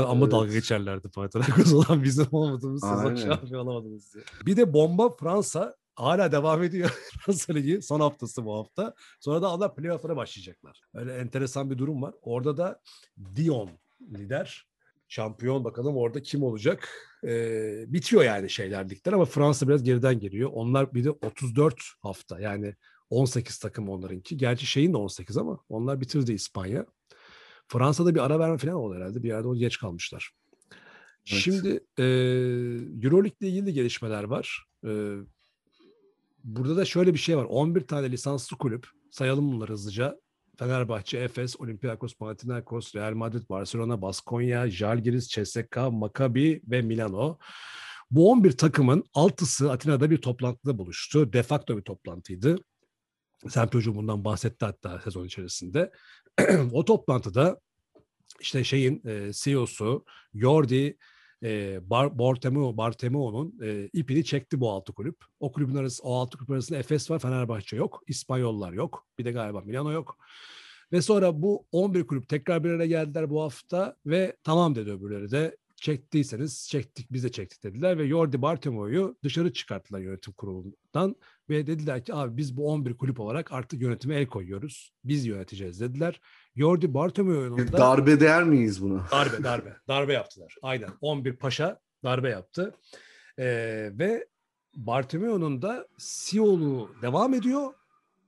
[0.00, 0.32] Ya, ama evet.
[0.32, 4.24] dalga geçerlerdi Panathinaikos olan bizim olmadığımız sezon şampiyon olamadığımız diye.
[4.46, 6.90] Bir de bomba Fransa hala devam ediyor.
[7.20, 8.94] Fransa Ligi son haftası bu hafta.
[9.20, 10.80] Sonra da onlar playoff'lara başlayacaklar.
[10.94, 12.14] Öyle enteresan bir durum var.
[12.22, 12.80] Orada da
[13.36, 13.70] Dion
[14.00, 14.66] lider.
[15.08, 16.88] Şampiyon bakalım orada kim olacak?
[17.24, 20.50] Ee, bitiyor yani şeyler ligler ama Fransa biraz geriden geliyor.
[20.52, 22.74] Onlar bir de 34 hafta yani
[23.10, 24.36] 18 takım onlarınki.
[24.36, 26.86] Gerçi şeyin de 18 ama onlar bitirdi İspanya.
[27.68, 29.22] Fransa'da bir ara verme falan oldu herhalde.
[29.22, 30.30] Bir yerde o geç kalmışlar.
[31.32, 31.40] Evet.
[31.42, 32.04] Şimdi e,
[33.04, 34.66] Euroleague ile ilgili gelişmeler var.
[34.86, 35.16] E,
[36.44, 37.44] burada da şöyle bir şey var.
[37.44, 40.20] 11 tane lisanslı kulüp sayalım bunları hızlıca.
[40.58, 47.38] Fenerbahçe, Efes, Olympiakos, Panathinaikos, Real Madrid, Barcelona, Baskonya, Žalgiris, CSKA, Maccabi ve Milano.
[48.10, 51.32] Bu 11 takımın altısı Atina'da bir toplantıda buluştu.
[51.32, 52.58] De facto bir toplantıydı.
[53.48, 55.90] Sem çocuğu bundan bahsetti hatta sezon içerisinde.
[56.72, 57.60] o toplantıda
[58.40, 60.04] işte şeyin e, CEO'su
[60.34, 60.96] Jordi
[61.42, 65.16] e, Bar, Bartomeu, Bartomeu'nun e, ipini çekti bu altı kulüp.
[65.40, 69.32] O kulübün arası, o altı kulüp arasında Efes var, Fenerbahçe yok, İspanyollar yok, bir de
[69.32, 70.18] galiba Milano yok.
[70.92, 75.30] Ve sonra bu 11 kulüp tekrar bir araya geldiler bu hafta ve tamam dedi öbürleri
[75.30, 81.16] de çektiyseniz çektik biz de çektik dediler ve Jordi Bartomeu'yu dışarı çıkarttılar yönetim kurulundan
[81.50, 84.92] ve dediler ki abi biz bu 11 kulüp olarak artık yönetime el koyuyoruz.
[85.04, 86.20] Biz yöneteceğiz dediler.
[86.56, 89.06] Jordi Bartomeu'nun da darbe değer miyiz buna?
[89.10, 89.76] Darbe darbe.
[89.88, 90.56] Darbe yaptılar.
[90.62, 90.88] Aynen.
[91.00, 92.74] 11 paşa darbe yaptı.
[93.38, 94.26] Ee, ve
[94.76, 97.72] Bartomeu'nun da CEO'luğu devam ediyor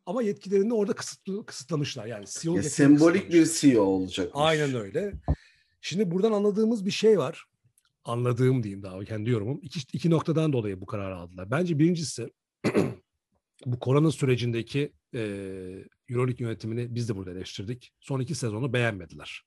[0.06, 2.06] ama yetkilerini orada kısıtlı, kısıtlamışlar.
[2.06, 4.30] Yani CEO ya sembolik bir CEO olacak.
[4.34, 5.12] Aynen öyle.
[5.80, 7.44] Şimdi buradan anladığımız bir şey var.
[8.04, 9.60] Anladığım diyeyim daha kendi yorumum.
[9.62, 11.50] İki, iki noktadan dolayı bu kararı aldılar.
[11.50, 12.32] Bence birincisi
[13.66, 15.22] bu korona sürecindeki e,
[16.10, 17.92] Euroleague yönetimini biz de burada eleştirdik.
[18.00, 19.42] Son iki sezonu beğenmediler.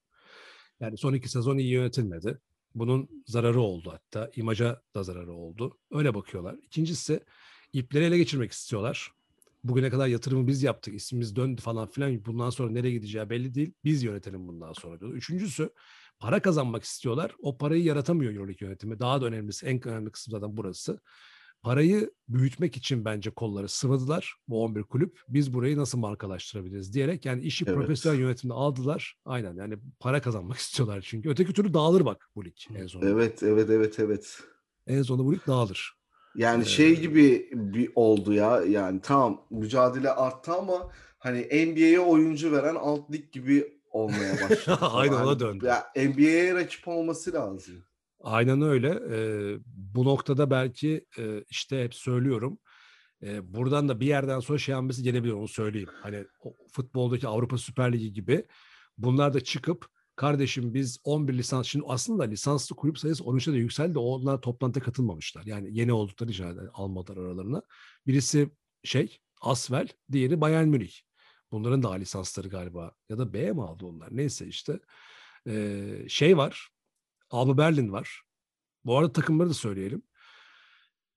[0.80, 2.40] Yani son iki sezon iyi yönetilmedi.
[2.76, 4.32] Bunun zararı oldu hatta.
[4.36, 5.78] imaja da zararı oldu.
[5.92, 6.56] Öyle bakıyorlar.
[6.64, 7.20] İkincisi
[7.74, 9.12] ipleri ele geçirmek istiyorlar.
[9.64, 10.96] Bugüne kadar yatırımı biz yaptık.
[10.96, 12.26] ismimiz döndü falan filan.
[12.26, 13.74] Bundan sonra nereye gideceği belli değil.
[13.84, 15.14] Biz yönetelim bundan sonra diyor.
[15.14, 15.70] Üçüncüsü
[16.20, 17.36] para kazanmak istiyorlar.
[17.40, 19.00] O parayı yaratamıyor Euroleague yönetimi.
[19.00, 21.00] Daha da önemlisi, en önemli kısım zaten burası.
[21.64, 25.20] Parayı büyütmek için bence kolları sıvadılar bu 11 kulüp.
[25.28, 27.76] Biz burayı nasıl markalaştırabiliriz diyerek yani işi evet.
[27.76, 29.16] profesyonel yönetimde aldılar.
[29.26, 31.30] Aynen yani para kazanmak istiyorlar çünkü.
[31.30, 33.10] Öteki türlü dağılır bak bu lig en sonunda.
[33.10, 34.40] Evet, evet, evet, evet.
[34.88, 35.94] En sonunda bu lig dağılır.
[36.36, 42.52] Yani ee, şey gibi bir oldu ya yani tamam mücadele arttı ama hani NBA'ye oyuncu
[42.52, 44.78] veren alt lig gibi olmaya başladı.
[44.82, 45.66] Aynen ona döndü.
[45.66, 47.84] Ya NBA'ye rakip olması lazım.
[48.24, 49.00] Aynen öyle.
[49.12, 52.60] Ee, bu noktada belki e, işte hep söylüyorum.
[53.24, 55.90] E, buradan da bir yerden sonra şey hamlesi gelebilir onu söyleyeyim.
[56.02, 56.26] Hani
[56.72, 58.46] futboldaki Avrupa Süper Ligi gibi
[58.98, 64.00] bunlar da çıkıp kardeşim biz 11 lisans şimdi aslında lisanslı kulüp sayısı 13'e de yükseldi.
[64.00, 65.46] Onlar toplantıya katılmamışlar.
[65.46, 67.62] Yani yeni oldukları için almadılar aralarına.
[68.08, 68.50] Birisi
[68.84, 70.94] şey Asvel, diğeri Bayern Münih.
[71.52, 74.10] Bunların da lisansları galiba ya da B mi aldı onlar?
[74.12, 74.80] Neyse işte.
[75.48, 76.70] Ee, şey var.
[77.32, 78.22] Alba Berlin var.
[78.86, 80.04] Bu arada takımları da söyleyelim.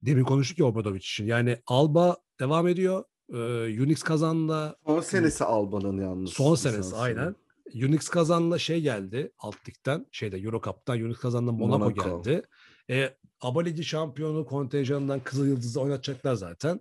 [0.03, 1.27] Demin konuştuk ya Obradovic için.
[1.27, 3.05] Yani Alba devam ediyor.
[3.33, 3.37] Ee,
[3.83, 6.31] Unix kazanla son senesi Alba'nın yalnız.
[6.33, 7.37] Son senesi aynen.
[7.75, 12.23] Unix kazanla şey geldi alt ligden şeyde Euro Cup'tan Unix kazanla Monaco, Monaco.
[12.23, 12.43] geldi.
[12.91, 16.81] E, ABA Ligi şampiyonu kontenjanından Kızıl Yıldız'ı oynatacaklar zaten.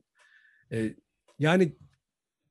[0.71, 0.95] E,
[1.39, 1.75] yani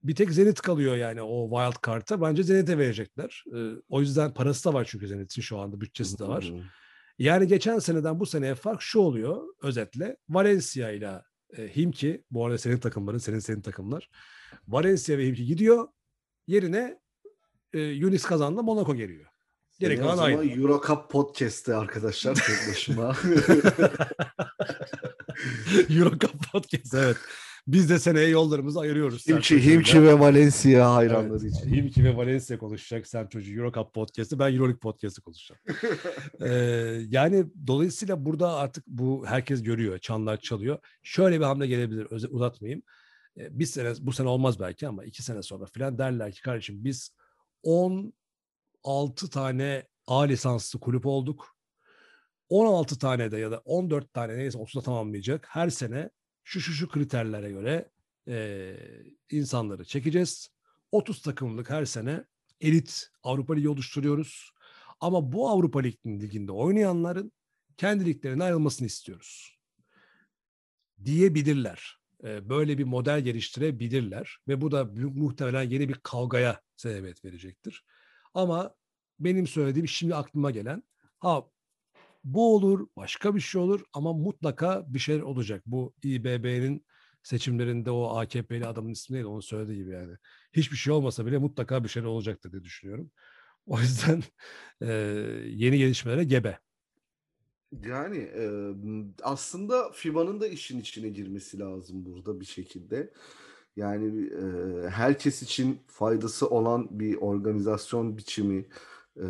[0.03, 2.21] bir tek Zenit kalıyor yani o wild card'a.
[2.21, 3.45] Bence Zenit'e verecekler.
[3.57, 6.53] E, o yüzden parası da var çünkü Zenit'in şu anda bütçesi de var.
[7.19, 10.17] Yani geçen seneden bu seneye fark şu oluyor özetle.
[10.29, 11.23] Valencia ile
[11.57, 14.11] e, Himki, bu arada senin takımların, senin senin takımlar.
[14.69, 15.89] Valencia ve Himki gidiyor.
[16.47, 16.99] Yerine
[17.73, 19.27] e, Unis kazandı, Monaco geliyor.
[19.79, 20.53] Gerek kalan aynı.
[20.53, 23.17] Euro Cup podcast'te arkadaşlar tek başıma.
[25.91, 27.17] Euro Cup podcast evet.
[27.67, 29.29] Biz de seneye yollarımızı ayırıyoruz.
[29.29, 31.75] Himki, Himki ve Valencia hayranları evet, için.
[31.75, 33.07] Himki ve Valencia konuşacak.
[33.07, 34.39] Sen çocuğu Euro Cup podcast'ı.
[34.39, 35.61] Ben Euroleague podcast'ı konuşacağım.
[36.41, 36.49] ee,
[37.09, 39.99] yani dolayısıyla burada artık bu herkes görüyor.
[39.99, 40.79] Çanlar çalıyor.
[41.03, 42.07] Şöyle bir hamle gelebilir.
[42.11, 42.83] Öze, uzatmayayım.
[43.39, 46.85] Ee, bir sene, bu sene olmaz belki ama iki sene sonra falan derler ki kardeşim
[46.85, 47.11] biz
[47.63, 51.57] 16 tane A lisanslı kulüp olduk.
[52.49, 55.47] 16 tane de ya da 14 tane neyse 30'da tamamlayacak.
[55.51, 56.11] Her sene
[56.45, 57.91] şu şu şu kriterlere göre
[58.29, 58.77] e,
[59.31, 60.49] insanları çekeceğiz.
[60.93, 62.25] 30 takımlık her sene
[62.61, 64.51] elit Avrupa Ligi oluşturuyoruz.
[65.01, 67.33] Ama bu Avrupa Ligi'nde oynayanların
[67.77, 69.59] kendi liglerine ayrılmasını istiyoruz.
[71.05, 71.97] Diyebilirler.
[72.25, 74.39] E, böyle bir model geliştirebilirler.
[74.49, 77.85] Ve bu da muhtemelen yeni bir kavgaya sebebiyet verecektir.
[78.35, 78.75] Ama
[79.21, 80.83] benim söylediğim şimdi aklıma gelen
[81.19, 81.45] ha
[82.25, 85.63] bu olur, başka bir şey olur ama mutlaka bir şey olacak.
[85.67, 86.87] Bu İBB'nin
[87.23, 90.17] seçimlerinde o AKP'li adamın ismi neydi onu söylediği gibi yani.
[90.53, 93.11] Hiçbir şey olmasa bile mutlaka bir şey olacaktır diye düşünüyorum.
[93.67, 94.23] O yüzden
[94.83, 94.87] e,
[95.47, 96.59] yeni gelişmelere gebe.
[97.85, 98.45] Yani e,
[99.23, 103.13] aslında FIBA'nın da işin içine girmesi lazım burada bir şekilde.
[103.77, 104.43] Yani e,
[104.89, 108.69] herkes için faydası olan bir organizasyon biçimi
[109.17, 109.27] e,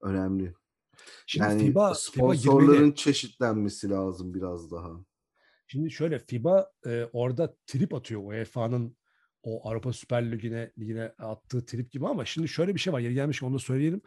[0.00, 0.54] önemli.
[1.26, 4.90] Şimdi yani FIBA, sponsorların FIBA çeşitlenmesi lazım biraz daha.
[5.66, 8.96] Şimdi şöyle FIBA e, orada trip atıyor UEFA'nın
[9.42, 13.00] o Avrupa Süper Ligi'ne ligine attığı trip gibi ama şimdi şöyle bir şey var.
[13.00, 14.02] Yeri gelmiş onu da söyleyelim.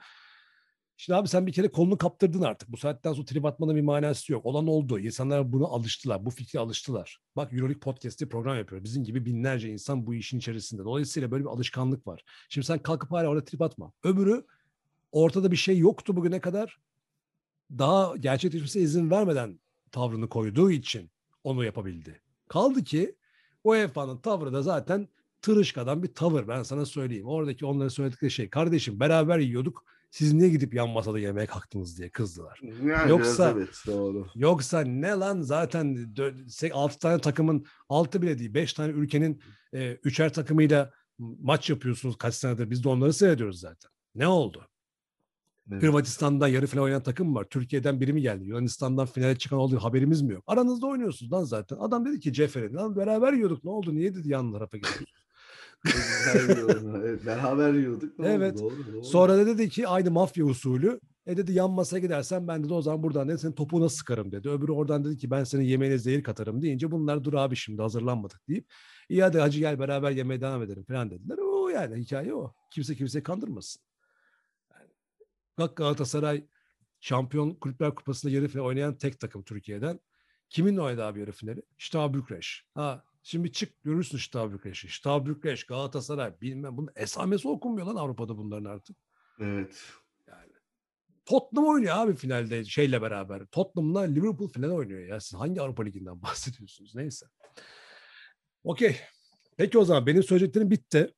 [0.97, 2.71] Şimdi abi sen bir kere kolunu kaptırdın artık.
[2.71, 4.45] Bu saatten sonra trip atmanın bir manası yok.
[4.45, 4.99] Olan oldu.
[4.99, 6.25] İnsanlar buna alıştılar.
[6.25, 7.19] Bu fikre alıştılar.
[7.35, 8.83] Bak Euroleague Podcast'te program yapıyor.
[8.83, 10.83] Bizim gibi binlerce insan bu işin içerisinde.
[10.83, 12.23] Dolayısıyla böyle bir alışkanlık var.
[12.49, 13.91] Şimdi sen kalkıp hala orada trip atma.
[14.03, 14.45] Öbürü
[15.11, 16.79] ortada bir şey yoktu bugüne kadar.
[17.71, 19.59] Daha gerçekleşmesine izin vermeden
[19.91, 21.11] tavrını koyduğu için
[21.43, 22.21] onu yapabildi.
[22.47, 23.15] Kaldı ki
[23.63, 25.07] UEFA'nın tavrı da zaten
[25.41, 27.27] tırışkadan bir tavır ben sana söyleyeyim.
[27.27, 32.09] Oradaki onların söyledikleri şey kardeşim beraber yiyorduk siz niye gidip yan masada yemeğe kalktınız diye
[32.09, 32.59] kızdılar.
[32.83, 34.27] Yani Yoksa- evet doğru.
[34.35, 36.15] Yoksa ne lan zaten
[36.73, 39.41] 6 tane takımın 6 bile değil 5 tane ülkenin
[39.73, 43.91] e, üçer takımıyla maç yapıyorsunuz kaç senedir biz de onları seyrediyoruz zaten.
[44.15, 44.67] Ne oldu?
[45.71, 45.83] Evet.
[45.83, 47.43] Hırvatistan'dan yarı final oynayan takım var.
[47.49, 48.45] Türkiye'den biri mi geldi?
[48.45, 50.43] Yunanistan'dan finale çıkan olduğu haberimiz mi yok?
[50.47, 51.77] Aranızda oynuyorsunuz lan zaten.
[51.77, 53.95] Adam dedi ki Cefer'e lan beraber yiyorduk ne oldu?
[53.95, 55.07] Niye dedi yan tarafa gidiyorsun?
[56.35, 56.95] Beraber yiyorduk.
[57.05, 58.19] Evet, beraber yiyorduk.
[58.19, 58.61] Ne Evet.
[58.61, 58.73] Oldu?
[58.77, 59.03] Doğru, doğru.
[59.03, 60.99] Sonra da dedi ki aynı mafya usulü.
[61.27, 64.49] E dedi yan masaya gidersen ben dedi o zaman buradan dedi senin topuğuna sıkarım dedi.
[64.49, 68.47] Öbürü oradan dedi ki ben senin yemeğine zehir katarım deyince bunlar dur abi şimdi hazırlanmadık
[68.47, 68.65] deyip
[69.09, 71.37] iyi hadi hacı gel beraber yemeğe devam edelim falan dediler.
[71.37, 72.53] O yani hikaye o.
[72.73, 73.81] Kimse kimseyi kandırmasın.
[75.57, 76.47] Galatasaray
[76.99, 79.99] Şampiyon Kulüpler Kupası'nda yarı final oynayan tek takım Türkiye'den.
[80.49, 81.61] Kiminle oynadı abi yarı finali?
[81.77, 82.65] Ştab Bükreş.
[82.73, 84.89] Ha şimdi çık görürsün Ştab Bükreş'i.
[84.89, 88.97] Ştab Bükreş, Galatasaray bilmem bunun esamesi okunmuyor lan Avrupa'da bunların artık.
[89.39, 89.83] Evet.
[90.27, 90.51] Yani
[91.25, 93.45] Tottenham oynuyor abi finalde şeyle beraber.
[93.45, 95.19] Tottenham'la Liverpool final oynuyor ya.
[95.19, 96.95] Siz hangi Avrupa Ligi'nden bahsediyorsunuz?
[96.95, 97.25] Neyse.
[98.63, 98.99] Okey.
[99.57, 101.13] Peki o zaman benim söyleyeceklerim bitti.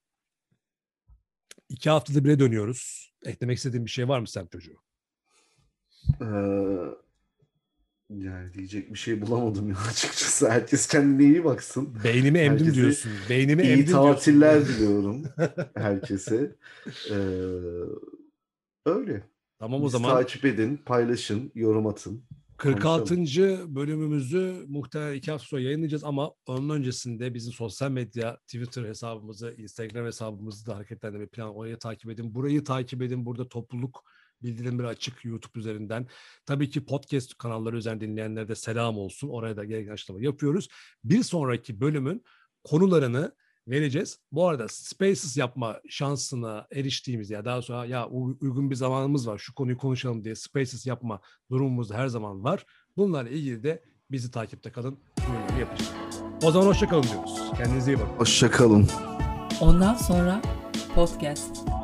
[1.69, 3.13] İki haftada bire dönüyoruz.
[3.25, 4.77] Eklemek istediğin bir şey var mı sen çocuğu?
[6.21, 6.25] Ee,
[8.09, 10.49] yani diyecek bir şey bulamadım ya açıkçası.
[10.49, 11.95] Herkes kendine iyi baksın.
[12.03, 13.11] Beynimi emdim Herkese diyorsun.
[13.29, 14.75] Beynimi İyi emdim tatiller diyorsun.
[14.75, 15.23] diliyorum
[15.75, 16.55] herkese.
[17.09, 17.15] Ee,
[18.85, 19.23] öyle.
[19.59, 22.23] Tamam o Bizi zaman takip edin, paylaşın, yorum atın.
[22.57, 23.75] 46.
[23.75, 30.05] bölümümüzü muhtemelen iki hafta sonra yayınlayacağız ama onun öncesinde bizim sosyal medya, Twitter hesabımızı, Instagram
[30.05, 32.35] hesabımızı da hareketlendirme plan orayı takip edin.
[32.35, 33.25] Burayı takip edin.
[33.25, 34.03] Burada topluluk
[34.43, 36.07] bildirimleri açık YouTube üzerinden.
[36.45, 39.29] Tabii ki podcast kanalları üzerinden dinleyenlere de selam olsun.
[39.29, 40.67] Oraya da gereken açıklama yapıyoruz.
[41.03, 42.23] Bir sonraki bölümün
[42.63, 43.35] konularını
[43.67, 44.19] vereceğiz.
[44.31, 49.55] Bu arada Spaces yapma şansına eriştiğimiz ya daha sonra ya uygun bir zamanımız var şu
[49.55, 51.19] konuyu konuşalım diye Spaces yapma
[51.51, 52.65] durumumuz her zaman var.
[52.97, 54.99] Bunlarla ilgili de bizi takipte kalın.
[55.17, 55.91] Duyuruları yapacağız.
[56.43, 57.41] O zaman hoşça kalın diyoruz.
[57.57, 58.15] Kendinize iyi bakın.
[58.17, 58.87] Hoşçakalın.
[59.61, 60.41] Ondan sonra
[60.95, 61.76] podcast.